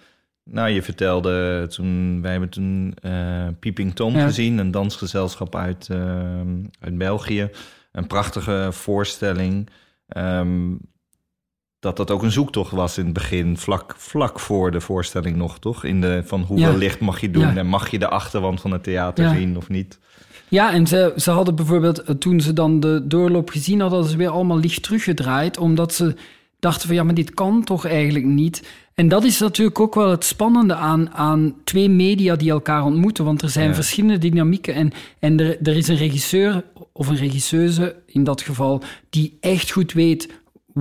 [0.51, 4.25] Nou, je vertelde toen, wij hebben toen eh Peeping Tom Ja.
[4.27, 6.41] gezien, een dansgezelschap uit, eh,
[6.81, 7.51] uit België.
[7.93, 9.69] Een prachtige voorstelling.
[10.09, 10.75] Ehm,
[11.79, 15.59] dat dat ook een zoektocht was in het begin, vlak, vlak voor de voorstelling nog,
[15.59, 15.85] toch?
[15.85, 16.77] In de, van hoeveel Ja.
[16.77, 17.57] licht mag je doen Ja.
[17.57, 19.99] en mag je de achterwand van het theater zien of niet?
[20.49, 24.17] Ja, en ze, ze hadden bijvoorbeeld, eh, toen ze dan de doorloop gezien hadden, hadden
[24.17, 26.15] ze weer allemaal licht teruggedraaid, omdat ze
[26.59, 28.69] dachten van ja, maar dit kan toch eigenlijk niet.
[28.95, 33.25] En dat is natuurlijk ook wel het spannende aan, aan twee media die elkaar ontmoeten,
[33.25, 33.75] want er zijn Ja.
[33.75, 38.83] verschillende dynamieken en, en er, er is een regisseur of een regisseuse in dat geval
[39.11, 40.29] die echt goed weet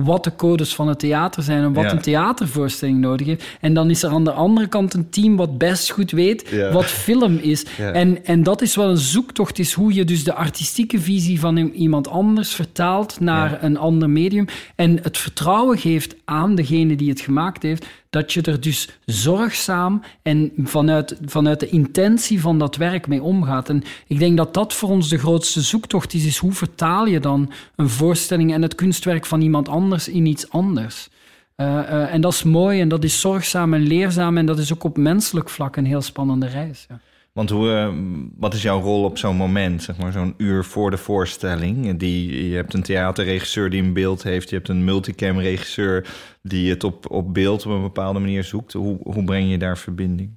[0.04, 1.90] wat de codes van het theater zijn en wat Ja.
[1.92, 3.44] een theatervoorstelling nodig heeft.
[3.60, 6.72] En dan is er aan de andere kant een team wat best goed weet Ja.
[6.72, 7.64] wat film is.
[7.78, 7.92] Ja.
[7.92, 11.56] En, en dat is wel een zoektocht, is hoe je dus de artistieke visie van
[11.56, 14.46] iemand anders vertaalt naar een ander medium.
[14.74, 20.02] En het vertrouwen geeft aan degene die het gemaakt heeft, dat je er dus zorgzaam
[20.22, 23.68] en vanuit, vanuit de intentie van dat werk mee omgaat.
[23.68, 27.20] En ik denk dat dat voor ons de grootste zoektocht is, is hoe vertaal je
[27.20, 31.08] dan een voorstelling en het kunstwerk van iemand anders in iets anders.
[31.54, 34.72] Eh, eh, en dat is mooi en dat is zorgzaam en leerzaam en dat is
[34.72, 36.86] ook op menselijk vlak een heel spannende reis.
[36.88, 37.00] Ja.
[37.38, 37.88] Want hoe, eh,
[38.36, 41.98] wat is jouw rol op zo'n moment, zeg maar, zo'n uur voor de voorstelling?
[41.98, 46.06] Die, je hebt een theaterregisseur die een beeld heeft, je hebt een multicam-regisseur
[46.42, 48.72] die het op, op beeld op een bepaalde manier zoekt.
[48.72, 50.30] Hoe, hoe breng je daar verbinding?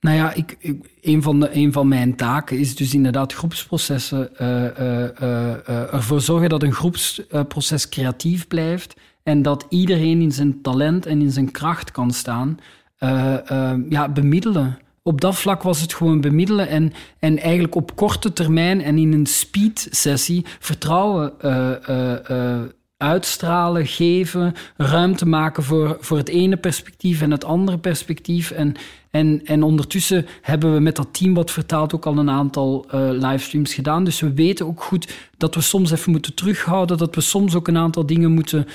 [0.00, 4.36] Nou ja, ik, een, van de, een van mijn taken is dus inderdaad groepsprocessen.
[4.36, 8.96] eh, eh, ervoor zorgen dat een groepsproces creatief blijft.
[9.22, 12.58] En dat iedereen in zijn talent en in zijn kracht kan staan.
[13.04, 14.78] Eh, eh, ja, bemiddelen.
[15.02, 19.12] op dat vlak was het gewoon bemiddelen en, en eigenlijk op korte termijn en in
[19.12, 22.60] een speed-sessie vertrouwen uh, uh,
[22.96, 28.50] uitstralen, geven, ruimte maken voor, voor het ene perspectief en het andere perspectief.
[28.50, 28.74] En,
[29.10, 33.74] en, en ondertussen hebben we met dat team wat vertaalt ook al een aantal livestreams
[33.74, 34.04] gedaan.
[34.04, 37.68] Dus we weten ook goed dat we soms even moeten terughouden, dat we soms ook
[37.68, 38.66] een aantal dingen moeten,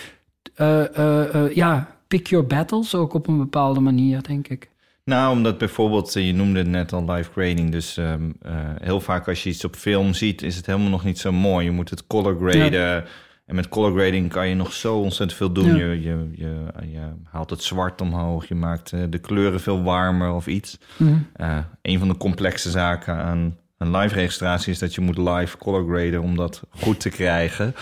[1.53, 4.69] ja, pick your battles ook op een bepaalde manier, denk ik.
[5.03, 7.71] Nou, omdat bijvoorbeeld, je noemde het net al live grading.
[7.71, 11.03] Dus um, uh, heel vaak als je iets op film ziet, is het helemaal nog
[11.03, 11.65] niet zo mooi.
[11.65, 12.79] Je moet het color graden.
[12.79, 13.03] Ja.
[13.45, 15.75] En met color grading kan je nog zo ontzettend veel doen.
[15.75, 15.85] Ja.
[15.85, 20.31] Je, je, je, je, haalt het zwart omhoog, je maakt uh, de kleuren veel warmer
[20.31, 20.77] of iets.
[20.97, 21.27] Mm -hmm.
[21.47, 25.57] uh, een van de complexe zaken aan een live registratie is dat je moet live
[25.57, 27.75] color graden om dat goed te krijgen.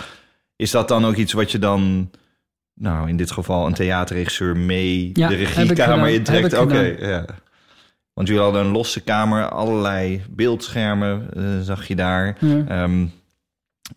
[0.56, 2.10] Is dat dan ook iets wat je dan
[2.80, 6.54] nou, in dit geval een theaterregisseur mee ja, de regiekamer intrekt.
[6.54, 7.26] Oké, okay, ja.
[8.14, 12.38] Want jullie hadden een losse kamer, allerlei beeldschermen uh, zag je daar.
[12.40, 12.84] Ja.
[12.84, 13.12] Um,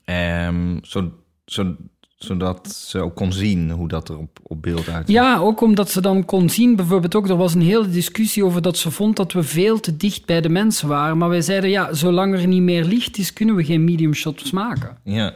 [0.04, 1.12] um, zo,
[1.44, 1.76] zo,
[2.16, 5.16] zodat ze ook kon zien hoe dat er op, op beeld uitziet.
[5.16, 8.62] Ja, ook omdat ze dan kon zien, bijvoorbeeld ook, er was een hele discussie over
[8.62, 11.18] dat ze vond dat we veel te dicht bij de mensen waren.
[11.18, 14.50] Maar wij zeiden, ja, zolang er niet meer licht is, kunnen we geen medium shots
[14.50, 14.96] maken.
[15.04, 15.34] Ja,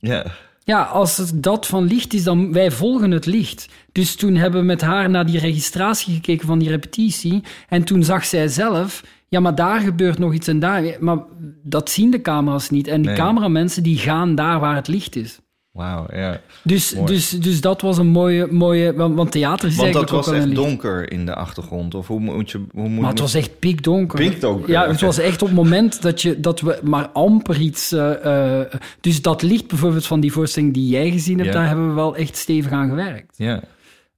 [0.00, 0.24] ja.
[0.64, 3.68] Ja, als het dat van licht is, dan wij volgen het licht.
[3.92, 7.42] Dus toen hebben we met haar naar die registratie gekeken van die repetitie.
[7.68, 10.96] En toen zag zij zelf, ja, maar daar gebeurt nog iets en daar.
[11.00, 11.18] Maar
[11.62, 12.86] dat zien de camera's niet.
[12.86, 13.16] En de nee.
[13.16, 15.40] cameramensen die gaan daar waar het licht is.
[15.72, 16.40] Wauw, ja.
[16.62, 20.30] Dus, dus, dus dat was een mooie, mooie want, want theater is want dat was
[20.30, 22.64] echt donker in de achtergrond, of hoe moet je...
[22.72, 24.18] Hoe moet maar het was echt pikdonker.
[24.18, 24.70] Pikdonker?
[24.70, 27.92] Ja, het was echt op het moment dat, je, dat we maar amper iets...
[27.92, 28.60] Uh, uh,
[29.00, 31.54] dus dat licht bijvoorbeeld van die voorstelling die jij gezien hebt, ja.
[31.54, 33.34] daar hebben we wel echt stevig aan gewerkt.
[33.36, 33.62] Ja.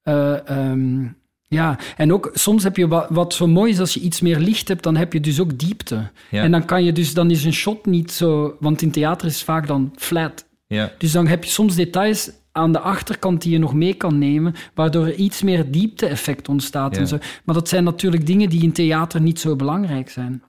[0.04, 1.16] Uh, um,
[1.48, 4.38] ja, en ook soms heb je wat, wat zo mooi is als je iets meer
[4.38, 6.10] licht hebt, dan heb je dus ook diepte.
[6.30, 6.42] Ja.
[6.42, 9.34] En dan kan je dus, dan is een shot niet zo, want in theater is
[9.34, 10.44] het vaak dan flat.
[10.66, 10.92] Ja.
[10.98, 14.54] Dus dan heb je soms details aan de achterkant die je nog mee kan nemen,
[14.74, 17.00] waardoor er iets meer diepte-effect ontstaat Ja.
[17.00, 17.18] en zo.
[17.44, 20.42] Maar dat zijn natuurlijk dingen die in theater niet zo belangrijk zijn.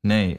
[0.00, 0.38] Nee.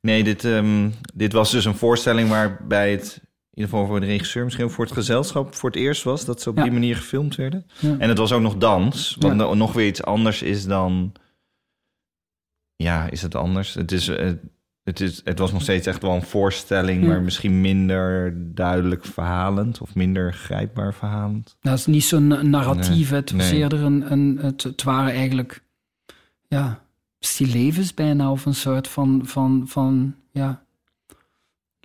[0.00, 3.18] Nee, dit, ehm, dit was dus een voorstelling waarbij het...
[3.22, 5.54] In ieder geval voor de regisseur, misschien ook voor het gezelschap...
[5.54, 6.62] voor het eerst was dat ze op Ja.
[6.62, 7.66] die manier gefilmd werden.
[7.78, 7.96] Ja.
[7.98, 9.36] En het was ook nog dans, wat Ja.
[9.36, 11.12] no- nog weer iets anders is dan...
[12.76, 13.74] Ja, is het anders?
[13.74, 14.30] Het, is, eh,
[14.84, 17.06] het, is, het was nog steeds echt wel een voorstelling...
[17.06, 19.80] Maar misschien minder duidelijk verhalend...
[19.80, 21.56] of minder grijpbaar verhalend.
[21.60, 23.60] Dat is niet zo'n narratief, Nee, het was nee.
[23.60, 25.62] eerder een, een het, het waren eigenlijk,
[26.48, 26.82] ja,
[27.18, 30.62] stillevens bijna, of een soort van, van, van ja...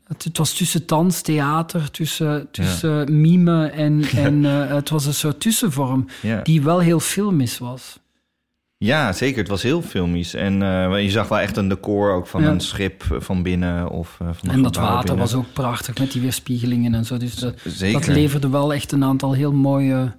[0.07, 5.13] Het, het was tussen dans, theater, tussen, tussen mime en, en eh, het was een
[5.13, 6.41] soort tussenvorm Ja.
[6.41, 7.99] die wel heel filmisch was.
[8.77, 9.39] Ja, zeker.
[9.39, 10.33] Het was heel filmisch.
[10.33, 12.49] En eh, je zag wel echt een decor ook van Ja.
[12.49, 15.17] een schip van binnen of eh, van En dat water binnen.
[15.17, 17.17] was ook prachtig met die weerspiegelingen en zo.
[17.17, 17.99] Dus dat, Zeker.
[17.99, 20.11] dat leverde wel echt een aantal heel mooie,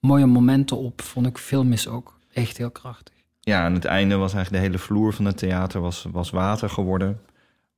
[0.00, 1.02] mooie momenten op.
[1.02, 3.14] Vond ik filmisch ook echt heel krachtig.
[3.40, 6.68] Ja, aan het einde was eigenlijk de hele vloer van het theater was, was water
[6.70, 7.20] geworden.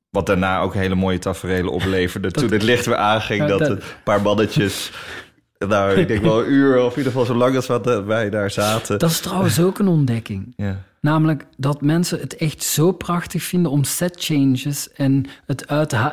[0.09, 2.31] Wat daarna ook hele mooie tafereelen opleverde.
[2.41, 4.91] Toen het licht weer aanging, Ja, dat dat- een paar mannetjes...
[5.75, 8.05] Nou, ik denk wel een uur, of in ieder geval zo lang als wat, eh,
[8.05, 8.99] wij daar zaten.
[8.99, 10.53] Dat is trouwens ook een ontdekking.
[10.55, 15.67] Ja, Namelijk dat mensen het echt zo prachtig vinden om set changes en het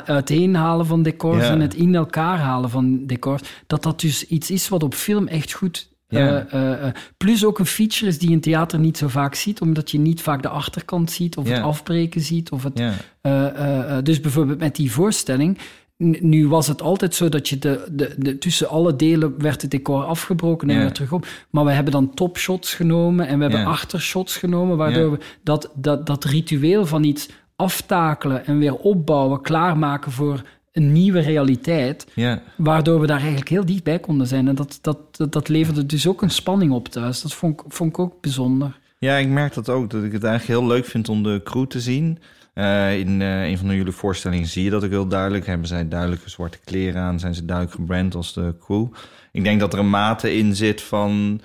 [0.05, 1.49] uiteenhalen van decors Ja.
[1.51, 5.27] en het in elkaar halen van decors, dat dat dus iets is wat op film
[5.27, 5.91] echt goed.
[6.07, 6.45] Ja.
[6.49, 9.91] eh, eh, plus ook een feature is die in theater niet zo vaak ziet, omdat
[9.91, 11.53] je niet vaak de achterkant ziet of Ja.
[11.53, 12.51] het afbreken ziet.
[12.51, 12.79] Of het,
[13.21, 15.57] ja, dus bijvoorbeeld met die voorstelling.
[15.97, 19.71] Nu was het altijd zo dat je de, de, de, tussen alle delen werd het
[19.71, 20.81] decor afgebroken en Ja.
[20.81, 21.27] weer terug op.
[21.49, 23.65] Maar we hebben dan topshots genomen en we hebben Ja.
[23.65, 25.09] achtershots genomen, waardoor Ja.
[25.09, 31.19] we dat, dat, dat ritueel van iets aftakelen en weer opbouwen, klaarmaken voor een nieuwe
[31.19, 32.41] realiteit, ja.
[32.57, 34.47] waardoor we daar eigenlijk heel dichtbij konden zijn.
[34.47, 37.21] En dat, dat, dat, dat leverde dus ook een spanning op thuis.
[37.21, 38.79] Dat vond, ik- vond ik ook bijzonder.
[38.99, 39.89] Ja, ik merk dat ook.
[39.89, 42.19] Dat ik het eigenlijk heel leuk vind om de crew te zien.
[42.53, 45.45] Eh, in eh, een van jullie voorstellingen zie je dat ook heel duidelijk.
[45.45, 47.19] Hebben zij duidelijke zwarte kleren aan?
[47.19, 48.87] Zijn ze duidelijk gebrand als de crew?
[49.31, 51.41] Ik denk dat er een mate in zit van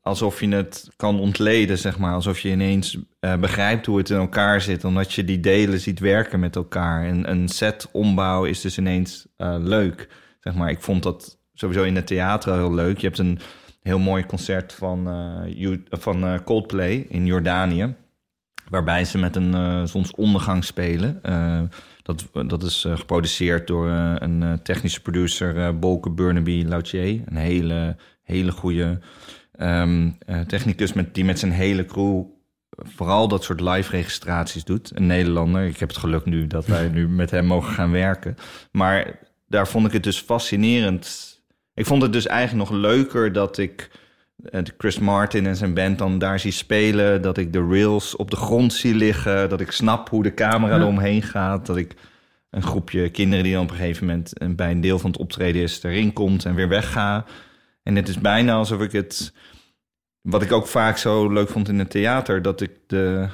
[0.00, 2.14] alsof je het kan ontleden, zeg maar.
[2.14, 5.98] Alsof je ineens eh, begrijpt hoe het in elkaar zit, omdat je die delen ziet
[5.98, 7.04] werken met elkaar.
[7.04, 9.26] En een set ombouw is dus ineens
[9.58, 10.08] leuk,
[10.40, 10.70] zeg maar.
[10.70, 12.98] Ik vond dat sowieso in het theater heel leuk.
[12.98, 13.38] Je hebt een
[13.82, 15.08] heel mooi concert van,
[15.90, 17.94] van Coldplay in Jordanië.
[18.72, 21.18] Waarbij ze met een eh, zonsondergang spelen.
[21.22, 21.60] Eh,
[22.02, 27.20] dat, dat is eh, geproduceerd door een technische producer, Bolke Burnaby Lautier.
[27.26, 28.98] Een hele, hele goede
[29.52, 32.22] ehm, eh, technicus met, die met zijn hele crew
[32.70, 34.92] vooral dat soort live registraties doet.
[34.94, 35.64] Een Nederlander.
[35.64, 38.36] Ik heb het geluk nu dat wij nu met hem mogen gaan werken.
[38.70, 39.18] Maar
[39.48, 41.36] daar vond ik het dus fascinerend.
[41.74, 43.90] Ik vond het dus eigenlijk nog leuker dat ik
[44.78, 47.22] Chris Martin en zijn band dan daar zie spelen.
[47.22, 49.48] Dat ik de rails op de grond zie liggen.
[49.48, 50.80] Dat ik snap hoe de camera Ja.
[50.80, 51.66] eromheen gaat.
[51.66, 51.94] Dat ik
[52.50, 55.62] een groepje kinderen die dan op een gegeven moment bij een deel van het optreden
[55.62, 57.24] is erin komt en weer wegga.
[57.82, 59.32] En het is bijna alsof ik het.
[60.20, 63.28] Wat ik ook vaak zo leuk vond in het theater, dat ik de.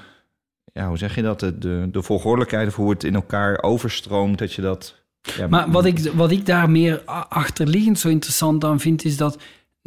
[0.73, 1.41] Ja, hoe zeg je dat?
[1.41, 4.97] De, de, de volgordelijkheid of hoe het in elkaar overstroomt, dat je dat.
[5.37, 9.39] Ja, Maar wat ik, wat ik daar meer achterliggend zo interessant aan vind, is dat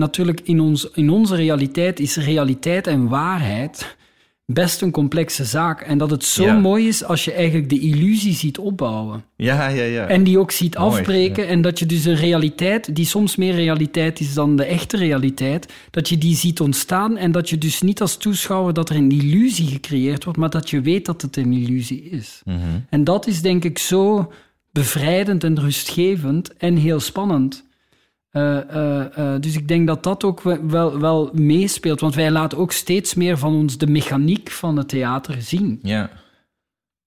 [0.02, 3.96] natuurlijk in, ons, in onze realiteit is realiteit en waarheid
[4.54, 5.82] best een complexe zaak.
[5.82, 6.60] En dat het zo Ja.
[6.60, 9.24] mooi is als je eigenlijk de illusie ziet opbouwen.
[9.36, 10.08] Ja, ja, ja.
[10.08, 11.48] En die ook ziet Mooi, afbreken.
[11.48, 15.74] En dat je dus een realiteit, die soms meer realiteit is dan de echte realiteit,
[15.92, 17.18] dat je die ziet ontstaan.
[17.18, 20.70] En dat je dus niet als toeschouwer dat er een illusie gecreëerd wordt, maar dat
[20.70, 22.42] je weet dat het een illusie is.
[22.46, 22.58] Mhm.
[22.90, 24.32] En dat is denk ik zo
[24.72, 27.70] bevrijdend en rustgevend en heel spannend.
[28.32, 32.32] Eh, eh, eh, dus ik denk dat dat ook we- wel, wel meespeelt, want wij
[32.32, 35.80] laten ook steeds meer van ons de mechaniek van het theater zien.
[35.82, 36.10] ja.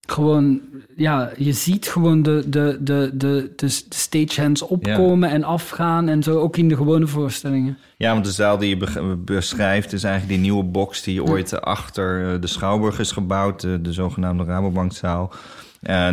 [0.07, 0.61] Gewoon,
[0.97, 6.39] ja, je ziet gewoon de, de, de, de, de stagehands opkomen en afgaan en zo,
[6.41, 7.79] ook in de gewone voorstellingen.
[7.97, 11.61] Ja, want de zaal die je be- beschrijft is eigenlijk die nieuwe box die ooit
[11.61, 15.33] achter de Schouwburg is gebouwd, de, de zogenaamde Rabobankzaal.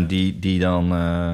[0.07, 0.86] Die, die dan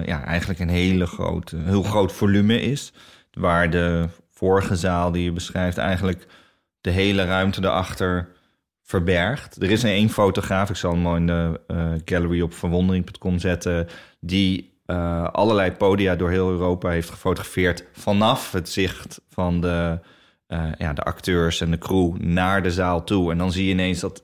[0.06, 2.94] ja, eigenlijk een hele grote, heel groot volume is.
[3.38, 6.28] Waar de vorige zaal die je beschrijft eigenlijk
[6.82, 8.30] de hele ruimte erachter
[8.84, 9.62] verbergt.
[9.62, 13.40] Er is een één fotograaf, ik zal hem mooi in de eh, gallery op verwondering.com
[13.40, 13.88] zetten,
[14.20, 20.00] die eh, allerlei podia door heel Europa heeft gefotografeerd vanaf het zicht van de,
[20.48, 23.32] eh, ja, de acteurs en de crew naar de zaal toe.
[23.32, 24.24] En dan zie je ineens dat,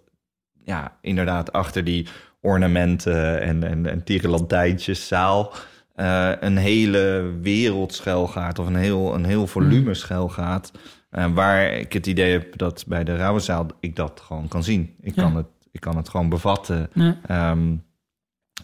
[0.63, 2.07] ja, inderdaad, achter die
[2.41, 5.53] ornamenten en, en, en zaal
[5.93, 10.71] eh, een hele wereld schuil gaat of een heel, een heel volume schuil gaat.
[11.09, 14.95] Eh, waar ik het idee heb dat bij de Rauwenzaal ik dat gewoon kan zien.
[15.01, 15.21] Ik, Ja.
[15.23, 16.89] kan, het, ik kan het gewoon bevatten.
[16.93, 17.19] Ja.
[17.27, 17.75] Ehm,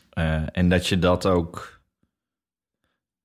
[0.10, 1.82] eh, en dat je dat ook.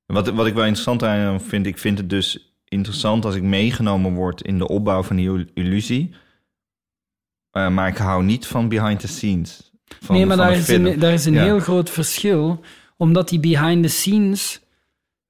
[0.06, 4.14] Wat, wat ik wel interessant aan vind, ik vind het dus interessant als ik meegenomen
[4.14, 6.14] word in de opbouw van die il- illusie.
[7.50, 9.72] Maar ik hou niet van behind the scenes.
[10.00, 12.60] Van, nee, maar daar een is, een, daar is een heel groot verschil,
[12.96, 14.60] omdat die behind the scenes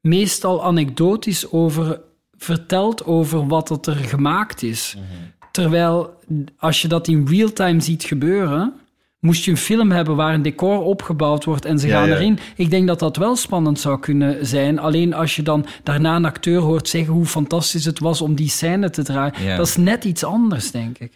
[0.00, 2.00] meestal anekdotisch over
[2.38, 4.94] vertelt over wat het er gemaakt is.
[4.96, 5.04] Mhm.
[5.50, 6.14] Terwijl
[6.58, 8.72] als je dat in real time ziet gebeuren,
[9.20, 12.14] moest je een film hebben waar een decor opgebouwd wordt en ze Ja, gaan ja.
[12.14, 12.38] erin.
[12.56, 14.78] Ik denk dat dat wel spannend zou kunnen zijn.
[14.78, 18.48] Alleen als je dan daarna een acteur hoort zeggen hoe fantastisch het was om die
[18.48, 19.56] scène te draaien, Ja.
[19.56, 21.12] dat is net iets anders, denk ik.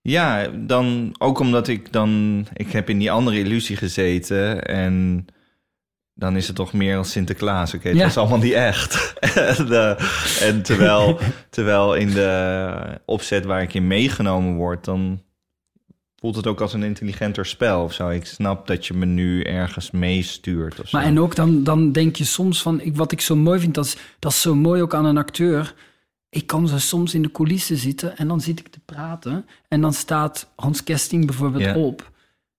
[0.00, 2.46] Ja, dan ook omdat ik dan...
[2.54, 5.26] Ik heb in die andere illusie gezeten en
[6.14, 7.74] dan is het toch meer als Sinterklaas.
[7.74, 8.04] Oké, het Ja.
[8.04, 9.12] was allemaal niet echt.
[9.58, 9.96] en,
[10.40, 11.18] en terwijl,
[11.50, 14.84] terwijl in de opzet waar ik in meegenomen word...
[14.84, 15.22] dan
[16.16, 18.08] voelt het ook als een intelligenter spel of zo.
[18.08, 20.98] Ik snap dat je me nu ergens meestuurt of zo.
[20.98, 23.74] Maar en ook dan, dan denk je soms van, ik, wat ik zo mooi vind,
[23.74, 25.74] dat is, dat is zo mooi ook aan een acteur.
[26.28, 29.46] Ik kan zo soms in de coulissen zitten en dan zit ik te praten.
[29.68, 32.10] En dan staat Hans Kesting bijvoorbeeld op.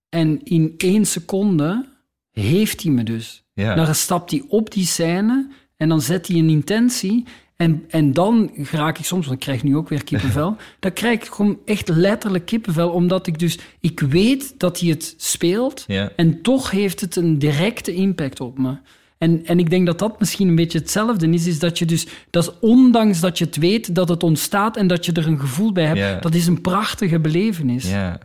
[0.08, 1.88] En in één seconde
[2.30, 3.44] heeft hij me dus.
[3.64, 3.74] Ja.
[3.74, 7.24] Dan stapt hij op die scène en dan zet hij een intentie.
[7.56, 10.56] En, en dan raak ik soms, want ik krijg nu ook weer kippenvel.
[10.80, 15.14] dan krijg ik gewoon echt letterlijk kippenvel, omdat ik dus, ik weet dat hij het
[15.16, 15.84] speelt.
[15.86, 16.12] Ja.
[16.16, 18.76] En toch heeft het een directe impact op me.
[19.18, 22.06] En, en ik denk dat dat misschien een beetje hetzelfde is, is dat je dus,
[22.30, 25.40] dat is ondanks dat je het weet dat het ontstaat en dat je er een
[25.40, 26.18] gevoel bij hebt, Ja.
[26.18, 27.90] dat is een prachtige belevenis.
[27.90, 28.18] Ja.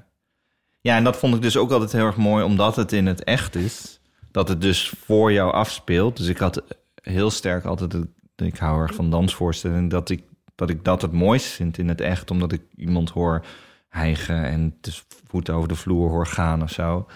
[0.82, 3.24] ja, en dat vond ik dus ook altijd heel erg mooi, omdat het in het
[3.24, 4.00] echt is.
[4.32, 6.18] Dat het dus voor jou afspeelt.
[6.18, 6.64] Dus ik had
[7.02, 10.24] heel sterk altijd, het, ik hou erg van dansvoorstellingen, dat ik,
[10.56, 12.32] dat ik dat het mooiste vind in het echt.
[12.32, 13.46] Omdat ik iemand hoor
[13.90, 14.92] hijgen en de
[15.28, 17.08] voeten over de vloer hoor gaan of zo.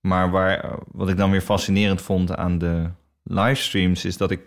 [0.00, 2.90] Maar waar, wat ik dan weer fascinerend vond aan de
[3.22, 4.40] livestreams, is dat ik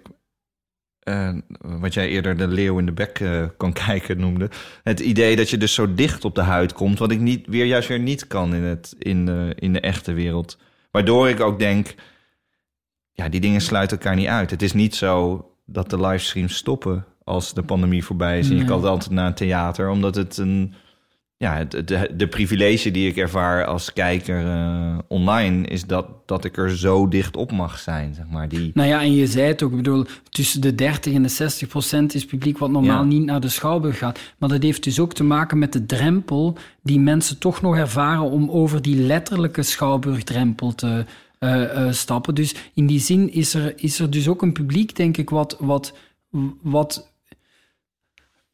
[1.07, 4.49] eh, wat jij eerder de leeuw in de bek eh, kan kijken noemde.
[4.83, 7.65] Het idee dat je dus zo dicht op de huid komt, wat ik niet, weer
[7.65, 10.57] juist weer niet kan in, het, in, de, in de echte wereld.
[10.91, 11.95] Waardoor ik ook denk,
[13.11, 14.49] ja, die dingen sluiten elkaar niet uit.
[14.49, 18.49] Het is niet zo dat de livestreams stoppen als de pandemie voorbij is.
[18.49, 20.73] En je kan altijd naar een theater, omdat het een,
[21.39, 26.45] ja, het, de, de privilege die ik ervaar als kijker eh, online is dat, dat
[26.45, 28.49] ik er zo dicht op mag zijn, zeg maar.
[28.49, 28.71] Die...
[28.73, 31.67] Nou ja, en je zei het ook, ik bedoel, tussen de 30 en de 60
[31.67, 33.07] procent is publiek wat normaal Ja.
[33.07, 34.19] niet naar de schouwburg gaat.
[34.37, 38.31] Maar dat heeft dus ook te maken met de drempel die mensen toch nog ervaren
[38.31, 41.05] om over die letterlijke schouwburgdrempel te
[41.39, 42.35] eh, eh, stappen.
[42.35, 45.57] Dus in die zin is er, is er dus ook een publiek, denk ik, wat...
[45.59, 45.93] wat,
[46.61, 47.15] wat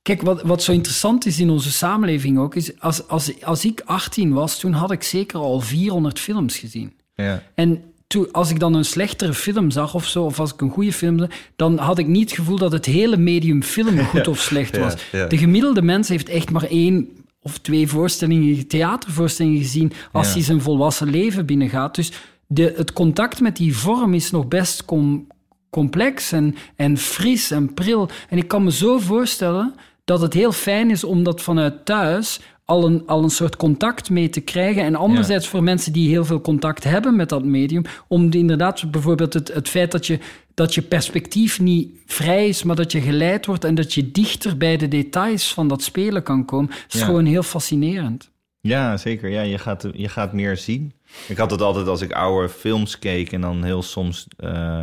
[0.03, 3.81] Kijk, wat, wat zo interessant is in onze samenleving ook, is als, als, als ik
[3.85, 6.93] 18 was, toen had ik zeker al 400 films gezien.
[7.15, 7.43] Ja.
[7.55, 10.69] En toen, als ik dan een slechtere film zag of zo, of als ik een
[10.69, 14.27] goede film zag, dan had ik niet het gevoel dat het hele medium film goed
[14.27, 14.93] of slecht was.
[15.11, 15.25] ja.
[15.25, 17.07] De gemiddelde mens heeft echt maar één
[17.41, 21.95] of twee voorstellingen, theatervoorstellingen gezien als hij zijn volwassen leven binnengaat.
[21.95, 22.11] Dus
[22.47, 25.27] de, het contact met die vorm is nog best com-
[25.69, 28.09] complex en, en fris en pril.
[28.29, 32.39] En ik kan me zo voorstellen dat het heel fijn is om dat vanuit thuis
[32.65, 34.83] al een, al een soort contact mee te krijgen.
[34.83, 38.91] En anderzijds voor mensen die heel veel contact hebben met dat medium, om de- inderdaad
[38.91, 40.19] bijvoorbeeld het, het feit dat je,
[40.53, 44.57] dat je perspectief niet vrij is, maar dat je geleid wordt en dat je dichter
[44.57, 47.05] bij de details van dat spelen kan komen, is Ja.
[47.05, 48.31] gewoon heel fascinerend.
[48.61, 49.29] Ja, zeker.
[49.29, 50.93] Ja, je, gaat, je gaat meer zien.
[51.27, 54.81] Ik had het altijd als ik oude films keek en dan heel soms eh,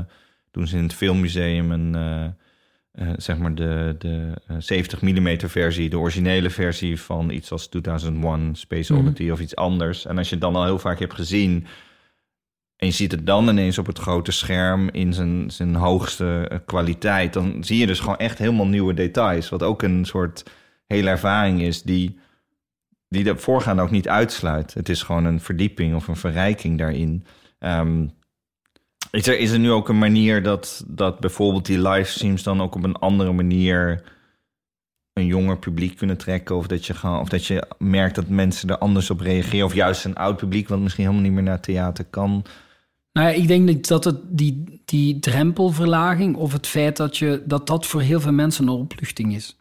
[0.50, 2.24] doen ze in het filmmuseum een, eh,
[2.92, 7.66] eh, zeg maar de, de eh, 70 mm versie, de originele versie van iets als
[7.66, 9.02] 2001 Space Mhm.
[9.02, 10.06] Oddity of iets anders.
[10.06, 11.66] En als je het dan al heel vaak hebt gezien
[12.76, 16.58] en je ziet het dan ineens op het grote scherm in zijn, zijn hoogste eh,
[16.66, 19.48] kwaliteit, dan zie je dus gewoon echt helemaal nieuwe details.
[19.48, 20.44] Wat ook een soort
[20.86, 22.18] hele ervaring is die
[23.08, 24.74] die de voorgaande ook niet uitsluit.
[24.74, 27.24] Het is gewoon een verdieping of een verrijking daarin.
[27.58, 28.06] Ehm,
[29.10, 32.74] is, er, is er nu ook een manier dat, dat bijvoorbeeld die livestreams dan ook
[32.74, 34.02] op een andere manier
[35.12, 36.56] een jonger publiek kunnen trekken?
[36.56, 39.66] Of dat je, gewoon, of dat je merkt dat mensen er anders op reageren?
[39.66, 42.44] Of juist een oud publiek wat misschien helemaal niet meer naar theater kan?
[43.12, 47.66] Nou ja, ik denk dat het die, die drempelverlaging of het feit dat, je, dat
[47.66, 49.56] dat voor heel veel mensen een opluchting is.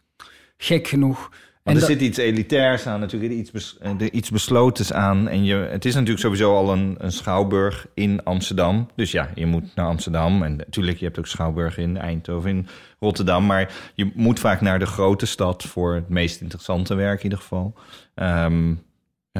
[0.56, 1.30] Gek genoeg.
[1.74, 5.28] Er dat- zit iets elitairs aan, natuurlijk iets, bes, eh, iets beslotens aan.
[5.28, 8.88] En je, het is natuurlijk sowieso al een, een schouwburg in Amsterdam.
[8.96, 10.42] Dus ja, je moet naar Amsterdam.
[10.42, 12.66] En natuurlijk, je hebt ook schouwburg in Eindhoven, in
[13.00, 13.46] Rotterdam.
[13.46, 17.38] Maar je moet vaak naar de grote stad voor het meest interessante werk in ieder
[17.38, 17.74] geval.
[18.14, 18.74] Ehm,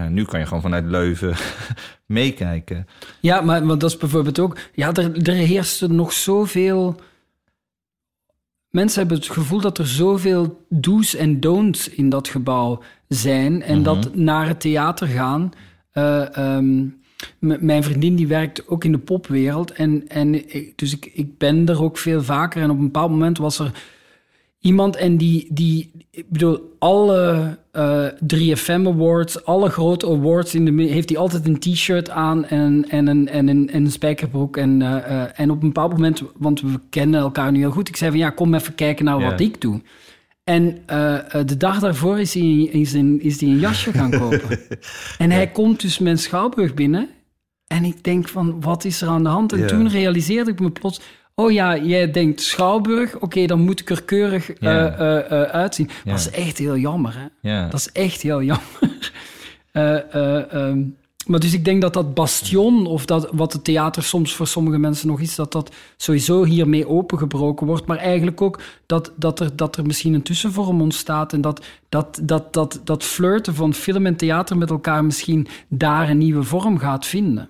[0.09, 1.35] nu kan je gewoon vanuit Leuven
[2.07, 2.87] meekijken.
[3.21, 4.59] Ja, maar want dat is bijvoorbeeld ook...
[4.75, 7.01] Ja, er, er heerst er nog zoveel...
[8.71, 13.63] Mensen hebben het gevoel dat er zoveel do's en don'ts in dat gebouw zijn.
[13.63, 15.53] En dat naar het theater gaan...
[15.93, 16.87] eh, ehm,
[17.39, 19.73] mijn vriendin die werkt ook in de popwereld.
[19.73, 20.43] En, en
[20.77, 22.63] dus ik, ik ben er ook veel vaker.
[22.63, 23.73] En op een bepaald moment was er
[24.61, 30.83] iemand en die, die ik bedoel, alle eh 3FM Awards, alle grote awards, in de,
[30.83, 34.57] heeft hij altijd een t-shirt aan en, en, een, en, een, en een spijkerbroek.
[34.57, 37.89] En, eh, eh, en op een bepaald moment, want we kennen elkaar nu heel goed,
[37.89, 39.81] ik zei van ja, kom even kijken naar wat ik doe.
[40.45, 40.83] En
[41.47, 44.59] de dag daarvoor is hij, is, een, is hij een jasje gaan kopen.
[45.19, 47.09] en hij komt dus mijn schouwburg binnen.
[47.67, 49.53] En ik denk van, wat is er aan de hand?
[49.53, 51.01] En toen realiseerde ik me plots...
[51.35, 55.91] Oh ja, jij denkt Schouwburg, oké, dan moet ik er keurig eh, eh, eh, uitzien.
[56.05, 56.11] Ja.
[56.11, 57.51] Dat is echt heel jammer, hè?
[57.51, 57.69] Ja.
[57.69, 58.79] Dat is echt heel jammer.
[59.73, 60.83] Eh, eh, ehm,
[61.27, 64.79] maar dus ik denk dat dat bastion, of dat, wat het theater soms voor sommige
[64.79, 67.87] mensen nog is, dat dat sowieso hiermee opengebroken wordt.
[67.87, 72.21] Maar eigenlijk ook dat, dat, er, dat er misschien een tussenvorm ontstaat en dat dat,
[72.23, 76.79] dat, dat, dat flirten van film en theater met elkaar misschien daar een nieuwe vorm
[76.79, 77.49] gaat vinden.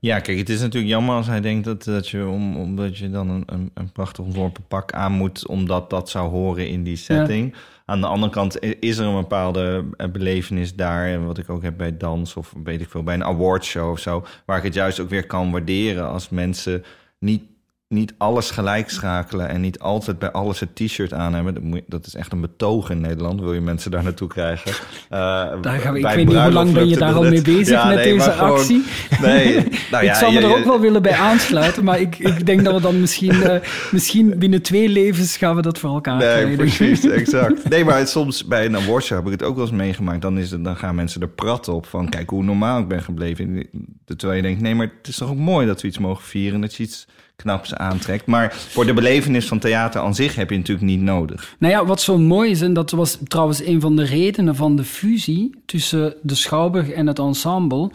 [0.00, 3.10] Ja, kijk, het is natuurlijk jammer als hij denkt dat, dat je, om, omdat je
[3.10, 6.96] dan een, een, een prachtig ontworpen pak aan moet, omdat dat zou horen in die
[6.96, 7.54] setting.
[7.84, 11.62] Aan de andere kant is er een bepaalde eh, belevenis daar, en wat ik ook
[11.62, 14.74] heb bij dans of weet ik veel, bij een awardshow of zo, waar ik het
[14.74, 16.84] juist ook weer kan waarderen als mensen
[17.18, 17.42] niet,
[17.88, 21.82] niet alles gelijk schakelen en niet altijd bij alles het t-shirt aan hebben.
[21.86, 24.70] Dat, is echt een betoog in Nederland, wil je mensen daar naartoe krijgen.
[25.08, 25.18] Eh,
[25.62, 27.86] Daar gaan we, ik weet niet hoe lang ben je daar al mee bezig Ja,
[27.86, 28.84] met nee, deze gewoon- actie.
[29.22, 29.54] Nee,
[29.90, 32.46] nou ja, ik zou me je- er ook wel willen bij aansluiten, maar ik, ik
[32.46, 33.60] denk dat we dan misschien, eh,
[33.90, 36.56] misschien binnen twee levens gaan we dat voor elkaar Nee, krijgen.
[36.56, 37.68] precies, exact.
[37.68, 40.22] Nee, maar soms bij een awardshow heb ik het ook wel eens meegemaakt.
[40.22, 43.02] Dan, is het, dan gaan mensen er prat op van, kijk hoe normaal ik ben
[43.02, 43.66] gebleven.
[44.04, 46.60] Terwijl je denkt, nee, maar het is toch ook mooi dat we iets mogen vieren.
[46.60, 47.06] Dat je iets
[47.42, 48.26] knaps aantrekt.
[48.26, 51.54] Maar voor de belevenis van theater aan zich heb je natuurlijk niet nodig.
[51.58, 54.76] Nou ja, wat zo mooi is, en dat was trouwens een van de redenen van
[54.76, 57.90] de fusie tussen de Schouwburg en het ensemble.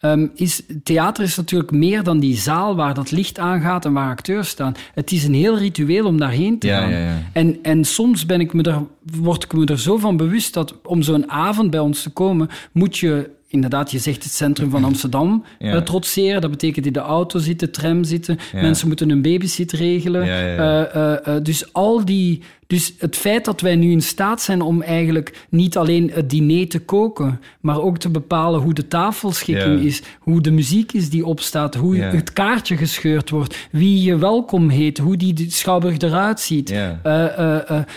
[0.00, 4.10] ehm, is theater is natuurlijk meer dan die zaal waar dat licht aangaat en waar
[4.10, 4.74] acteurs staan.
[4.94, 6.90] Het is een heel ritueel om daarheen te Ja, gaan.
[6.90, 7.18] ja, ja.
[7.32, 8.82] En, en soms ben ik me er,
[9.20, 12.48] word ik me er zo van bewust dat om zo'n avond bij ons te komen,
[12.72, 15.72] moet je inderdaad, je zegt het centrum van Amsterdam Ja.
[15.72, 16.40] eh, trotseren.
[16.40, 18.38] Dat betekent in de auto zitten, tram zitten.
[18.52, 18.60] Ja.
[18.60, 20.26] Mensen moeten een babysit regelen.
[20.26, 20.84] Ja.
[20.86, 22.42] Eh, eh, dus al die...
[22.68, 26.68] Dus het feit dat wij nu in staat zijn om eigenlijk niet alleen het diner
[26.68, 31.26] te koken, maar ook te bepalen hoe de tafelschikking is, hoe de muziek is die
[31.26, 36.70] opstaat, hoe het kaartje gescheurd wordt, wie je welkom heet, hoe die schouwburg eruit ziet.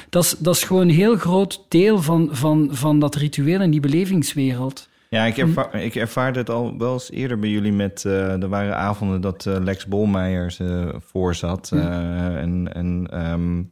[0.10, 3.80] Is, dat is gewoon een heel groot deel van, van, van dat ritueel en die
[3.80, 4.89] belevingswereld.
[5.10, 8.06] Ja, ik, ervaar, ik ervaarde het al wel eens eerder bij jullie met...
[8.06, 11.72] eh, er waren avonden dat eh, Lex Bolmeijer ze voorzat.
[11.74, 13.64] eh, en en ehm,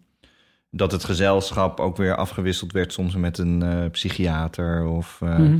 [0.71, 4.85] dat het gezelschap ook weer afgewisseld werd soms met een psychiater.
[4.85, 5.59] Of, Mhm.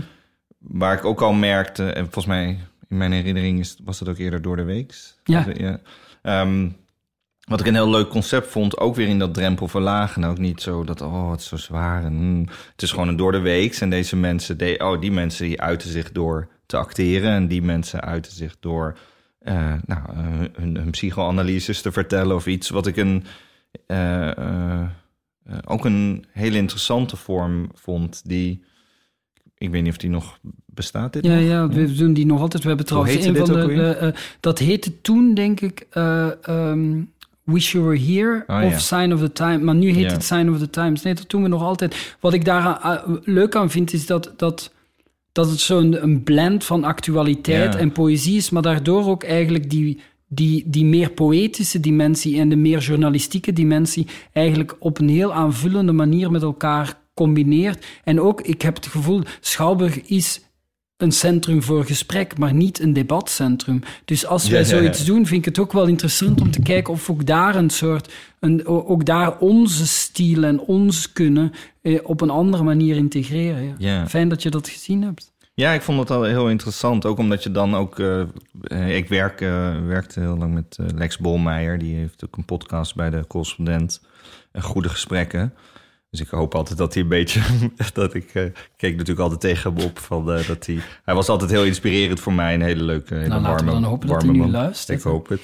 [0.60, 2.48] Waar ik ook al merkte, en volgens mij
[2.90, 4.96] in mijn herinnering is, was dat ook eerder door de week.
[5.24, 5.80] Ja.
[6.22, 6.70] Ehm,
[7.48, 10.22] wat ik een heel leuk concept vond, ook weer in dat drempel verlagen.
[10.22, 12.04] Nou, ook niet zo dat, oh, het is zo zwaar.
[12.04, 12.48] En, hmm.
[12.72, 13.76] Het is gewoon een door de week.
[13.76, 17.32] En deze mensen, de, oh, die mensen die uiten zich door te acteren.
[17.32, 18.98] En die mensen uiten zich door
[19.40, 22.70] eh, nou, eh, hun, hun psychoanalyses te vertellen of iets.
[22.70, 23.24] Wat ik een,
[23.86, 24.84] eh,
[25.66, 28.22] ook een hele interessante vorm vond.
[28.30, 28.64] Die,
[29.58, 31.14] ik weet niet of die nog bestaat.
[31.14, 31.50] Dit Ja, nog?
[31.50, 32.62] ja, we doen die nog altijd.
[32.64, 34.14] We hebben trouwens een van de.
[34.40, 37.02] dat heette toen, denk ik, eh, ehm,
[37.48, 38.78] Wish You Were Here Oh, of ja.
[38.80, 39.58] Sign of the Time.
[39.58, 40.12] Maar nu heet Ja.
[40.12, 41.02] het Sign of the Times.
[41.02, 42.16] Nee, dat doen we nog altijd.
[42.20, 44.74] Wat ik daar aan- leuk aan vind, is dat, dat,
[45.32, 47.80] dat het zo'n een blend van actualiteit Ja.
[47.80, 50.00] en poëzie is, maar daardoor ook eigenlijk die.
[50.30, 55.92] Die, die meer poëtische dimensie en de meer journalistieke dimensie eigenlijk op een heel aanvullende
[55.92, 57.86] manier met elkaar combineert.
[58.04, 60.42] En ook, ik heb het gevoel, Schouwburg is
[60.98, 63.82] een centrum voor gesprek, maar niet een debatcentrum.
[64.06, 64.80] Dus als wij Ja, ja, ja.
[64.82, 67.70] zoiets doen, vind ik het ook wel interessant om te kijken of ook daar een
[67.70, 73.76] soort, een, ook daar onze stijl en ons kunnen eh, op een andere manier integreren.
[73.78, 74.08] Ja.
[74.08, 75.32] Fijn dat je dat gezien hebt.
[75.54, 77.06] Ja, ik vond het al heel interessant.
[77.06, 78.00] Ook omdat je dan ook...
[78.00, 78.22] eh,
[78.64, 81.78] eh, ik werk, eh, werkte heel lang met Lex Bolmeijer.
[81.78, 84.02] Die heeft ook een podcast bij de correspondent.
[84.52, 85.54] en Goede Gesprekken.
[86.10, 87.42] Dus ik hoop altijd dat hij een beetje...
[87.94, 88.44] dat ik eh,
[88.78, 90.00] keek natuurlijk altijd tegen hem op.
[90.00, 92.54] Van, eh, dat hij, hij was altijd heel inspirerend voor mij.
[92.54, 94.62] Een hele leuke, hele Nou, warme dan hopen dat warme hij nu man.
[94.62, 94.98] luistert.
[94.98, 95.42] Ik hoop het.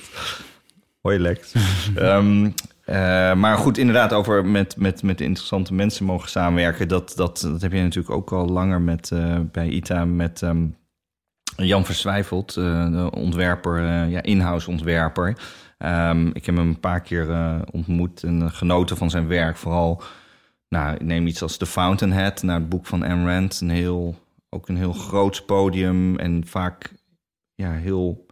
[1.02, 1.54] Hoi Lex.
[1.96, 2.50] Ehm,
[2.86, 6.88] eh, maar goed, inderdaad, over met, met, met interessante mensen mogen samenwerken.
[6.88, 9.12] Dat, dat, dat heb je natuurlijk ook al langer met,
[9.52, 10.66] bij ITA met ehm,
[11.56, 15.38] Jan Verswijfeld, de ontwerper, ja, in-house ontwerper.
[15.78, 17.28] Ehm, ik heb hem een paar keer
[17.72, 19.58] ontmoet en genoten van zijn werk.
[19.58, 20.02] Vooral,
[20.74, 23.62] nou, neem iets als The Fountainhead, naar het boek van Ayn Rand.
[23.62, 24.16] Een heel,
[24.50, 26.94] ook een heel groot podium en vaak
[27.56, 28.26] ja, heel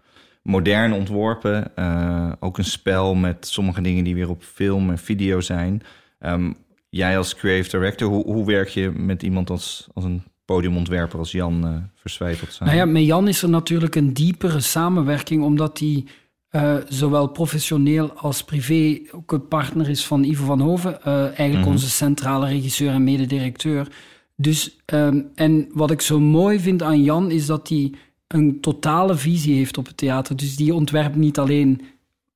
[0.43, 1.75] modern ontworpen.
[1.75, 5.81] Eh, ook een spel met sommige dingen die weer op film en video zijn.
[6.19, 6.53] Ehm,
[6.89, 11.31] jij als creative director, hoe, hoe werk je met iemand als, als een podiumontwerper als
[11.31, 12.73] Jan Verswijfeld samen?
[12.73, 16.05] Nou ja, met Jan is er natuurlijk een diepere samenwerking, omdat hij
[16.51, 21.59] eh, zowel professioneel als privé ook een partner is van Ivo van Hoven, eh, eigenlijk
[21.59, 21.69] Mhm.
[21.69, 23.87] onze centrale regisseur en mededirecteur.
[24.35, 27.91] Dus, ehm, en wat ik zo mooi vind aan Jan is dat hij
[28.27, 30.35] een totale visie heeft op het theater.
[30.35, 31.81] Dus die ontwerpt niet alleen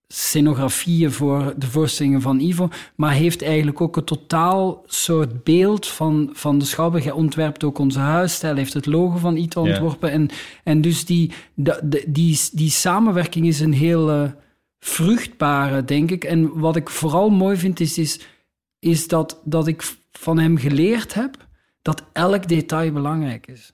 [0.07, 6.29] scenografieën voor de voorstellingen van Ivo, maar heeft eigenlijk ook een totaal soort beeld van,
[6.33, 7.03] van de Schouwburg.
[7.03, 9.47] Hij ontwerpt ook onze huisstijl, heeft het logo van Ja.
[9.55, 10.11] ontworpen.
[10.11, 10.29] En,
[10.63, 14.29] en dus die, de- die, die samenwerking is een heel eh,
[14.79, 16.23] vruchtbare, denk ik.
[16.23, 18.19] En wat ik vooral mooi vind, is, is,
[18.79, 21.47] is dat, dat ik van hem geleerd heb
[21.81, 23.73] dat elk detail belangrijk is.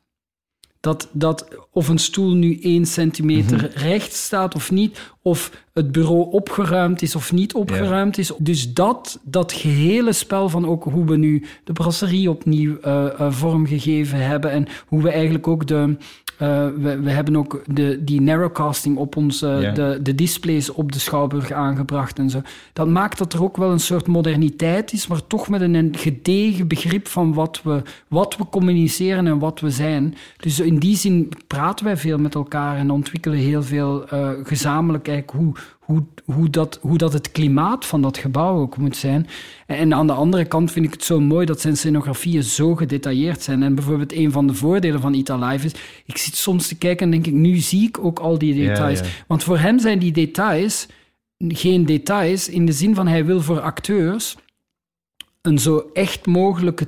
[0.81, 6.31] Dat, dat of een stoel nu één centimeter recht staat of niet, of het bureau
[6.31, 8.31] opgeruimd is of niet opgeruimd is.
[8.37, 13.31] Dus dat, dat gehele spel van ook hoe we nu de brasserie opnieuw eh, eh,
[13.31, 15.97] vormgegeven hebben en hoe we eigenlijk ook de...
[16.41, 19.71] eh, we, we hebben ook de, die narrowcasting op onze, Ja.
[19.71, 22.41] de, de displays op de Schouwburg aangebracht en zo.
[22.73, 25.95] Dat maakt dat er ook wel een soort moderniteit is, maar toch met een, een
[25.97, 30.15] gedegen begrip van wat we, wat we communiceren en wat we zijn.
[30.37, 35.07] Dus in die zin praten wij veel met elkaar en ontwikkelen heel veel eh, gezamenlijk
[35.07, 39.27] eigenlijk hoe, hoe, hoe, dat, hoe dat het klimaat van dat gebouw ook moet zijn.
[39.65, 43.41] En aan de andere kant vind ik het zo mooi dat zijn scenografieën zo gedetailleerd
[43.41, 43.63] zijn.
[43.63, 45.73] En bijvoorbeeld een van de voordelen van Ita Live is,
[46.05, 48.67] ik zit soms te kijken en denk ik, nu zie ik ook al die Ja,
[48.67, 48.99] details.
[48.99, 49.05] ja.
[49.27, 50.87] Want voor hem zijn die details
[51.47, 54.35] geen details in de zin van hij wil voor acteurs
[55.41, 56.87] een zo echt mogelijke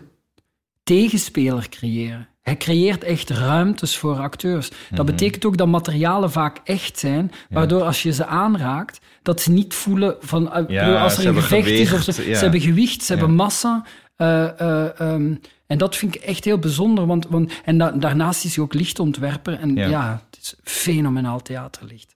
[0.84, 2.28] tegenspeler creëren.
[2.44, 4.72] Hij creëert echt ruimtes voor acteurs.
[4.90, 9.52] Dat betekent ook dat materialen vaak echt zijn, waardoor als je ze aanraakt, dat ze
[9.52, 12.36] niet voelen van eh, Ja, bedoel, als er een gevecht is of ze, ja.
[12.36, 13.86] ze hebben gewicht, ze hebben massa.
[14.16, 15.36] eh, eh, ehm,
[15.68, 17.06] en dat vind ik echt heel bijzonder.
[17.06, 19.60] Want, want, en da- daarnaast is hij ook lichtontwerper.
[19.60, 20.24] En Ja.
[20.30, 22.16] het is fenomenaal theaterlicht.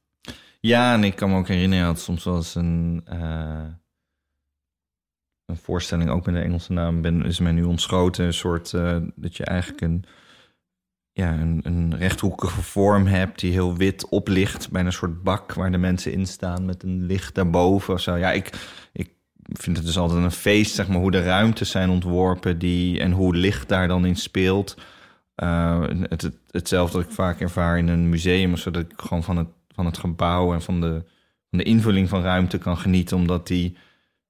[0.60, 3.04] Ja, en ik kan me ook herinneren, had soms wel eens een,
[5.46, 8.72] een voorstelling, ook met de Engelse naam, ben, is mij nu ontschoten, een soort,
[9.16, 10.04] dat je eigenlijk een,
[11.18, 15.72] ja, een, een rechthoekige vorm hebt die heel wit oplicht, bij een soort bak waar
[15.72, 18.16] de mensen in staan met een licht daarboven of zo.
[18.16, 18.50] Ja, ik,
[18.94, 19.10] ik
[19.54, 23.12] vind het dus altijd een feest, zeg maar, hoe de ruimtes zijn ontworpen die, en
[23.12, 24.78] hoe licht daar dan in speelt.
[25.36, 29.38] Eh, het, het, hetzelfde dat ik vaak ervaar in een museum, zodat ik gewoon van
[29.38, 31.04] het, van het gebouw en van de,
[31.50, 33.78] van de invulling van ruimte kan genieten, omdat die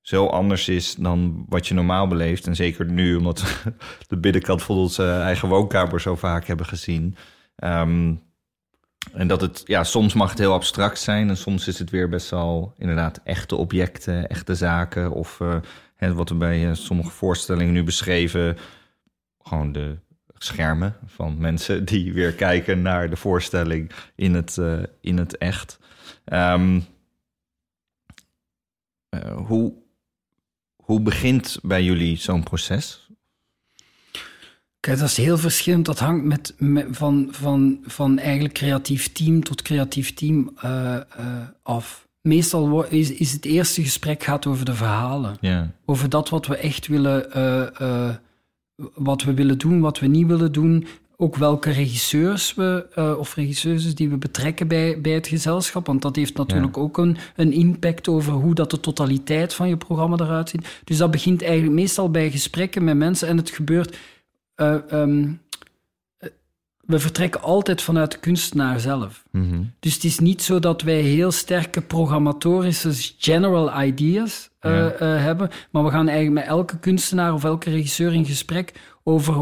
[0.07, 2.47] zo anders is dan wat je normaal beleeft.
[2.47, 3.73] En zeker nu, omdat we
[4.07, 7.15] de binnenkant van onze eigen woonkamer zo vaak hebben gezien.
[7.55, 8.15] Ehm,
[9.13, 12.09] en dat het, ja, soms mag het heel abstract zijn en soms is het weer
[12.09, 15.11] best wel inderdaad echte objecten, echte zaken.
[15.11, 15.57] Of eh,
[15.95, 18.57] hè, wat we bij eh, sommige voorstellingen nu beschreven,
[19.43, 19.97] gewoon de
[20.37, 25.79] schermen van mensen die weer kijken naar de voorstelling in het, eh, in het echt.
[26.25, 26.79] Ehm,
[29.09, 29.73] eh, hoe,
[30.87, 33.07] hoe begint bij jullie zo'n proces?
[34.79, 35.85] Kijk, dat is heel verschillend.
[35.85, 41.03] Dat hangt met, met- van, van, van eigenlijk creatief team tot creatief team eh, eh,
[41.63, 42.07] af.
[42.21, 45.37] Meestal is, is het eerste gesprek gaat over de verhalen.
[45.85, 48.15] Over dat wat we echt willen, eh,
[48.93, 50.87] wat we willen doen, wat we niet willen doen.
[51.19, 55.85] Ook welke regisseurs we, eh, of regisseuses die we betrekken bij, bij het gezelschap.
[55.87, 59.77] Want dat heeft natuurlijk ook een, een impact over hoe dat de totaliteit van je
[59.77, 60.81] programma eruit ziet.
[60.83, 63.27] Dus dat begint eigenlijk meestal bij gesprekken met mensen.
[63.27, 63.97] En het gebeurt...
[64.55, 65.29] eh, ehm, eh,
[66.87, 69.23] we vertrekken altijd vanuit de kunstenaar zelf.
[69.31, 69.61] Mhm.
[69.79, 74.89] Dus het is niet zo dat wij heel sterke programmatorische general ideas eh, Ja.
[74.91, 78.73] eh, hebben, maar we gaan eigenlijk met elke kunstenaar of elke regisseur in gesprek
[79.03, 79.35] over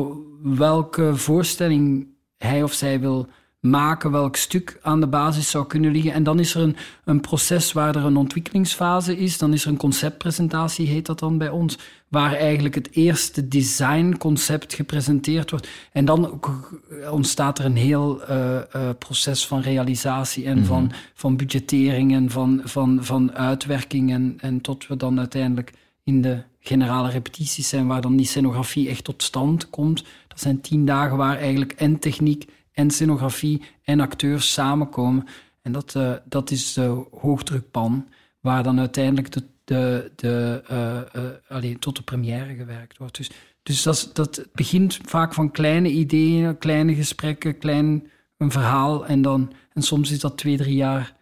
[0.43, 3.28] welke voorstelling hij of zij wil
[3.66, 6.13] maken, welk stuk aan de basis zou kunnen liggen.
[6.13, 9.38] En dan is er een, een proces waar er een ontwikkelingsfase is.
[9.38, 14.74] Dan is er een conceptpresentatie, heet dat dan bij ons, waar eigenlijk het eerste designconcept
[14.74, 15.68] gepresenteerd wordt.
[15.91, 16.72] En dan ook
[17.09, 18.63] ontstaat er een heel eh, eh,
[18.99, 24.11] proces van realisatie en van, van budgettering en van, van, van uitwerking.
[24.11, 28.89] En, en tot we dan uiteindelijk in de generale repetities zijn, waar dan die scenografie
[28.89, 30.03] echt tot stand komt.
[30.28, 32.45] Dat zijn tien dagen waar eigenlijk en techniek
[32.76, 35.26] en scenografie en acteurs samenkomen.
[35.61, 38.07] En dat, eh, dat is de hoogdrukpan,
[38.39, 43.17] waar dan uiteindelijk de, de, de, allee, tot de première gewerkt wordt.
[43.17, 43.32] Dus,
[43.63, 48.07] dus dat, dat begint vaak van kleine ideeën, kleine gesprekken, klein
[48.38, 49.05] een verhaal.
[49.05, 51.13] En, dan, en soms is dat twee, drie jaar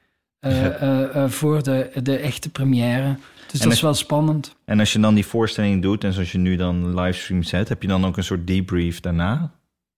[1.27, 3.17] voor de, de echte première.
[3.51, 4.55] Dus dat is wel spannend.
[4.65, 7.81] En als je dan die voorstelling doet en zoals je nu dan livestream zet, heb
[7.81, 9.51] je dan ook een soort debrief daarna?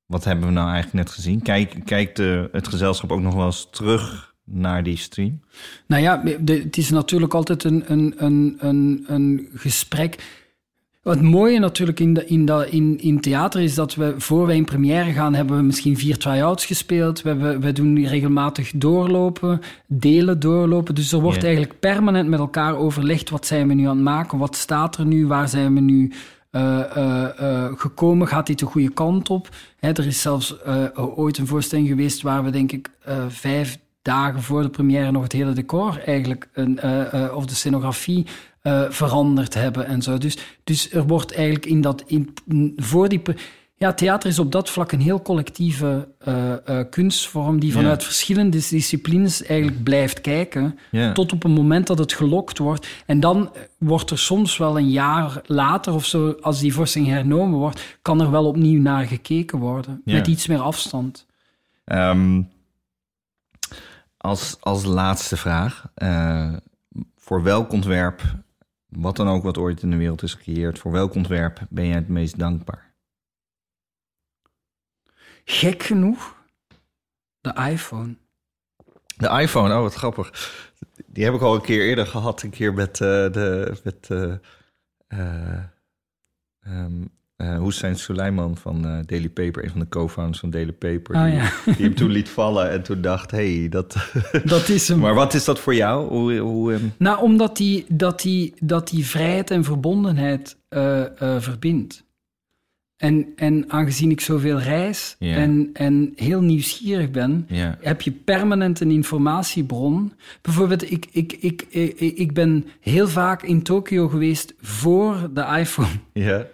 [0.06, 1.41] Wat hebben we nou eigenlijk net gezien?
[1.41, 2.18] Kijk, kijkt
[2.51, 5.39] het gezelschap ook nog wel eens terug naar die stream?
[5.88, 10.43] Nou ja, de- het is natuurlijk altijd een, een, een, een, een gesprek.
[11.01, 14.56] Wat mooie natuurlijk in, de, in, dat in, in theater is dat we, voor wij
[14.56, 17.22] in première gaan, hebben we misschien vier try-outs gespeeld.
[17.22, 20.95] We, hebben, we doen regelmatig doorlopen, delen doorlopen.
[20.95, 23.30] Dus er wordt eigenlijk permanent met elkaar overlegd.
[23.30, 24.38] Wat zijn we nu aan het maken?
[24.38, 25.28] Wat staat er nu?
[25.28, 26.12] Waar zijn we nu
[26.56, 28.28] eh, eh, eh, gekomen?
[28.28, 29.49] Gaat dit de goede kant op?
[29.80, 30.56] Hè, er is zelfs
[30.95, 32.89] ooit een voorstelling geweest waar we denk ik
[33.28, 36.80] vijf dagen voor de première nog het hele decor eigenlijk, een,
[37.34, 38.26] of de scenografie
[38.89, 40.18] veranderd hebben en zo.
[40.18, 42.34] Dus, dus er wordt eigenlijk in dat, in,
[42.76, 43.22] voor die...
[43.78, 48.58] Ja, theater is op dat vlak een heel collectieve eh, eh, kunstvorm die vanuit verschillende
[48.70, 51.12] disciplines eigenlijk blijft kijken Ja.
[51.12, 52.88] tot op een moment dat het gelokt wordt.
[53.06, 57.60] En dan wordt er soms wel een jaar later of zo, als die voorstelling hernomen
[57.60, 60.02] wordt, kan er wel opnieuw naar gekeken worden.
[60.06, 60.14] Ja.
[60.14, 61.26] Met iets meer afstand.
[61.86, 62.42] Ehm,
[64.18, 65.86] als, als laatste vraag.
[65.94, 66.54] eh,
[67.18, 68.22] voor welk ontwerp,
[68.90, 71.96] wat dan ook wat ooit in de wereld is gecreëerd, voor welk ontwerp ben jij
[71.96, 72.85] het meest dankbaar?
[75.46, 76.36] Gek genoeg,
[77.41, 78.16] de iPhone.
[79.18, 80.54] De iPhone, oh wat grappig.
[81.06, 82.41] Die heb ik al een keer eerder gehad.
[82.41, 85.64] Een keer met, eh, de, met eh,
[86.60, 87.04] ehm,
[87.36, 89.64] eh, Hussein Suleiman van eh, Daily Paper.
[89.64, 91.16] Een van de co-founders van Daily Paper.
[91.16, 91.52] Oh, die, ja.
[91.66, 93.96] die hem toen liet vallen en toen dacht, hé, hey, dat...
[94.43, 95.00] Dat is hem.
[95.00, 96.08] maar wat is dat voor jou?
[96.08, 101.04] Hoe, hoe, ehm, Nou, omdat die, dat, die, dat die vrijheid en verbondenheid eh,
[101.39, 102.05] verbindt.
[102.98, 107.48] En, en aangezien ik zoveel reis en, en heel nieuwsgierig ben,
[107.82, 110.14] heb je permanent een informatiebron.
[110.41, 115.88] Bijvoorbeeld, ik, ik, ik, ik, ik ben heel vaak in Tokio geweest voor de iPhone.
[116.14, 116.46] Ja.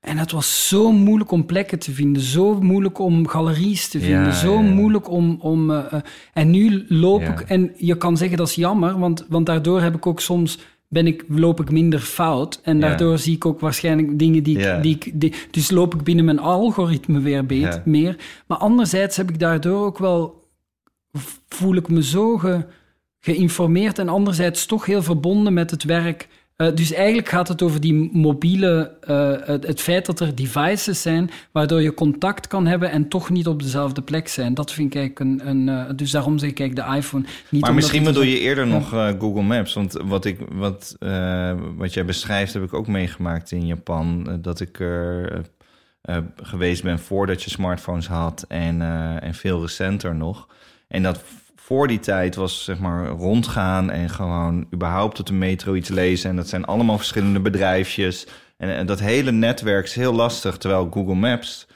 [0.00, 4.24] En het was zo moeilijk om plekken te vinden, zo moeilijk om galeries te vinden,
[4.24, 4.60] Ja, zo ja.
[4.60, 5.36] moeilijk om.
[5.40, 6.00] om eh, eh,
[6.32, 9.94] en nu loop ik, en je kan zeggen dat is jammer, want, want daardoor heb
[9.94, 10.58] ik ook soms.
[10.88, 14.82] Ben ik, loop ik minder fout en daardoor zie ik ook waarschijnlijk dingen die ik.
[14.82, 18.16] Die ik die, dus loop ik binnen mijn algoritme weer beet, meer.
[18.46, 20.46] Maar anderzijds heb ik daardoor ook wel.
[21.48, 22.64] voel ik me zo ge,
[23.20, 26.28] geïnformeerd en anderzijds toch heel verbonden met het werk.
[26.58, 31.02] Eh, dus eigenlijk gaat het over die mobiele, eh, het, het feit dat er devices
[31.02, 34.54] zijn waardoor je contact kan hebben en toch niet op dezelfde plek zijn.
[34.54, 37.62] Dat vind ik eigenlijk een, een eh, dus daarom zeg ik eigenlijk de iPhone niet.
[37.62, 38.88] Maar misschien bedoel je eerder nog
[39.18, 39.74] Google Maps.
[39.74, 40.96] Want wat, ik, wat,
[41.76, 44.38] wat jij beschrijft heb ik ook meegemaakt in Japan.
[44.40, 45.42] dat ik er
[46.42, 48.82] geweest ben voordat je smartphones had en,
[49.22, 50.48] en veel recenter nog.
[50.88, 51.24] En dat
[51.68, 56.30] voor die tijd was zeg maar rondgaan en gewoon überhaupt op de metro iets lezen.
[56.30, 58.26] En dat zijn allemaal verschillende bedrijfjes.
[58.56, 60.56] En, en dat hele netwerk is heel lastig.
[60.56, 61.66] Terwijl Google Maps,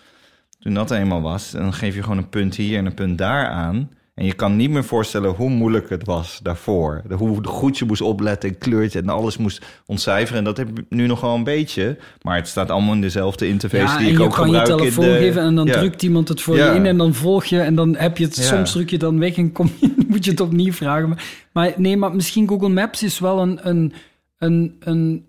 [0.58, 3.46] toen dat eenmaal was, dan geef je gewoon een punt hier en een punt daar
[3.46, 3.90] aan.
[4.14, 7.02] En je kan niet meer voorstellen hoe moeilijk het was daarvoor.
[7.08, 10.38] De- Hoe goed je moest opletten, en kleurtje en alles moest ontcijferen.
[10.38, 11.96] En dat heb ik nu nog wel een beetje.
[12.22, 14.56] Maar het staat allemaal in dezelfde interface Ja, die en ik je ook kan je
[14.58, 15.16] gebruik telefoon in de...
[15.18, 15.72] geven en dan Ja.
[15.72, 16.70] drukt iemand het voor Ja.
[16.72, 18.42] je in en dan volg je en dan heb je het, Ja.
[18.42, 21.08] soms druk je dan weg en kom je, moet je het opnieuw vragen.
[21.08, 23.92] Maar, maar nee, maar misschien Google Maps is wel een, een,
[24.38, 25.26] een, een,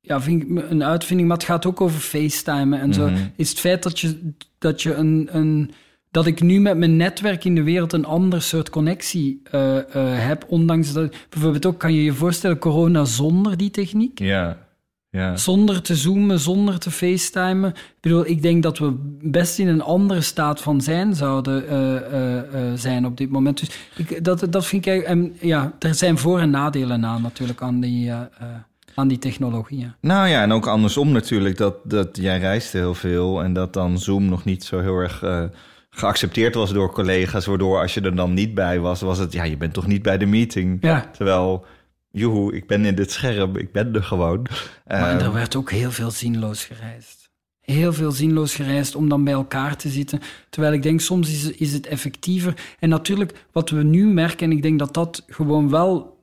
[0.00, 3.06] ja, vind ik een uitvinding, maar het gaat ook over FaceTime en zo.
[3.08, 3.16] Mhm.
[3.36, 5.70] Is het feit dat je, dat je een, een,
[6.14, 9.84] dat ik nu met mijn netwerk in de wereld een ander soort connectie eh, eh,
[10.26, 14.18] heb, ondanks dat, bijvoorbeeld ook, kan je je voorstellen, corona zonder die techniek?
[14.18, 14.58] Ja,
[15.10, 15.36] ja.
[15.36, 17.70] Zonder te zoomen, zonder te facetimen.
[17.70, 18.92] Ik bedoel, ik denk dat we
[19.22, 23.58] best in een andere staat van zijn zouden eh, zijn op dit moment.
[23.58, 25.02] Dus ik, dat, dat vind ik.
[25.02, 28.12] En ja, er zijn voor- en nadelen aan natuurlijk aan die,
[28.94, 29.92] aan die technologieën.
[30.00, 31.56] Nou ja, en ook andersom natuurlijk.
[31.56, 35.22] Dat, dat jij reisde heel veel en dat dan Zoom nog niet zo heel erg
[35.94, 37.46] geaccepteerd was door collega's.
[37.46, 39.32] Waardoor als je er dan niet bij was, was het...
[39.32, 40.78] Ja, je bent toch niet bij de meeting?
[40.80, 41.10] Ja.
[41.12, 41.64] Terwijl,
[42.10, 44.46] joehoe, ik ben in dit scherm, ik ben er gewoon.
[44.86, 47.22] Maar Eh, er werd ook heel veel zinloos gereisd.
[47.60, 50.20] Heel veel zinloos gereisd om dan bij elkaar te zitten.
[50.50, 52.54] Terwijl ik denk, soms is, is het effectiever.
[52.78, 56.18] En natuurlijk, wat we nu merken, en ik denk dat dat gewoon wel,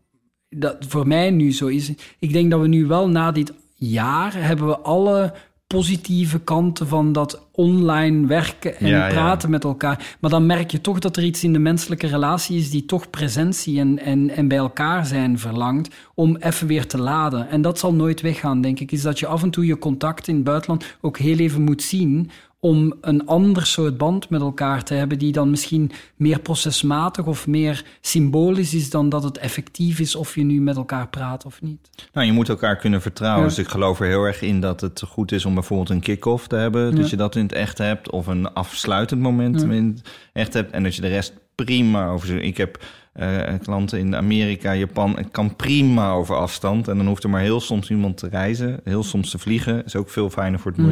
[0.49, 1.91] dat voor mij nu zo is.
[2.19, 5.33] Ik denk dat we nu wel na dit jaar hebben we alle
[5.71, 9.13] positieve kanten van dat online werken en Ja, ja.
[9.13, 10.15] praten met elkaar.
[10.19, 13.09] Maar dan merk je toch dat er iets in de menselijke relatie is die toch
[13.09, 17.49] presentie en, en, en bij elkaar zijn verlangt om even weer te laden.
[17.49, 18.91] En dat zal nooit weggaan, denk ik.
[18.91, 21.81] Is dat je af en toe je contact in het buitenland ook heel even moet
[21.81, 22.29] zien
[22.63, 27.47] om een ander soort band met elkaar te hebben die dan misschien meer procesmatig of
[27.47, 31.61] meer symbolisch is dan dat het effectief is of je nu met elkaar praat of
[31.61, 31.89] niet.
[32.13, 33.41] Nou, je moet elkaar kunnen vertrouwen.
[33.43, 33.47] Ja.
[33.47, 36.47] Dus ik geloof er heel erg in dat het goed is om bijvoorbeeld een kick-off
[36.47, 36.89] te hebben.
[36.89, 36.95] Ja.
[36.95, 38.11] Dat je dat in het echt hebt.
[38.11, 39.69] Of een afsluitend moment Ja.
[39.71, 40.71] in het echt hebt.
[40.71, 42.41] En dat je de rest prima over...
[42.41, 42.83] Ik heb
[43.13, 45.19] eh, klanten in Amerika, Japan.
[45.19, 46.87] Ik kan prima over afstand.
[46.87, 48.79] En dan hoeft er maar heel soms iemand te reizen.
[48.83, 49.85] Heel soms te vliegen.
[49.85, 50.87] Is ook veel fijner voor het Mm.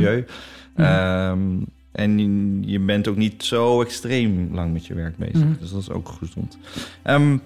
[0.79, 1.31] Milieu.
[1.31, 2.19] Ehm, en
[2.63, 5.43] je- bent ook niet zo extreem lang met je werk bezig.
[5.43, 5.53] Mhm.
[5.59, 6.57] Dus dat is ook gezond.
[7.01, 7.37] Ehm,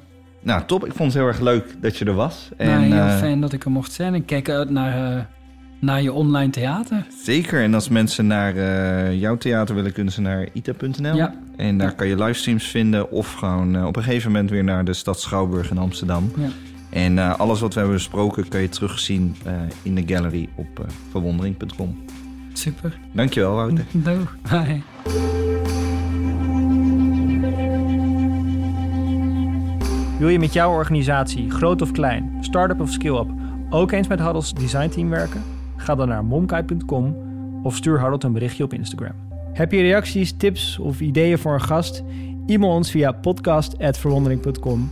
[0.41, 0.85] nou, top.
[0.85, 2.49] Ik vond het heel erg leuk dat je er was.
[2.57, 4.13] En, En, heel eh, fijn dat ik er mocht zijn.
[4.13, 5.23] Ik kijk uit naar, eh,
[5.79, 7.05] naar je online theater.
[7.23, 7.63] Zeker.
[7.63, 11.15] En als mensen naar eh, jouw theater willen, kunnen ze naar ita.nl.
[11.15, 11.33] Ja.
[11.57, 13.11] En daar kan je livestreams vinden.
[13.11, 16.31] Of gewoon op een gegeven moment weer naar de stad Schouwburg in Amsterdam.
[16.37, 16.49] Ja.
[16.89, 19.35] En alles wat we hebben besproken kan je terugzien
[19.81, 21.97] in de gallery op verwondering.com.
[22.53, 22.99] Super.
[23.11, 23.85] Dankjewel, Wouter.
[24.03, 24.35] Doeg.
[24.41, 24.81] Bye.
[30.19, 33.27] Wil je met jouw organisatie, groot of klein, start-up of skill-up,
[33.69, 35.43] ook eens met Huddles designteam werken?
[35.75, 37.15] Ga dan naar momkai.com
[37.63, 39.13] of stuur Huddle een berichtje op Instagram.
[39.53, 42.03] Heb je reacties, tips of ideeën voor een gast?
[42.45, 44.91] E-mail ons via podcast.verwondering.com.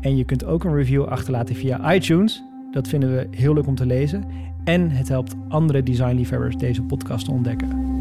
[0.00, 2.42] En je kunt ook een review achterlaten via iTunes.
[2.70, 4.24] Dat vinden we heel leuk om te lezen.
[4.64, 7.91] En het helpt andere designliefhebbers deze podcast te ontdekken.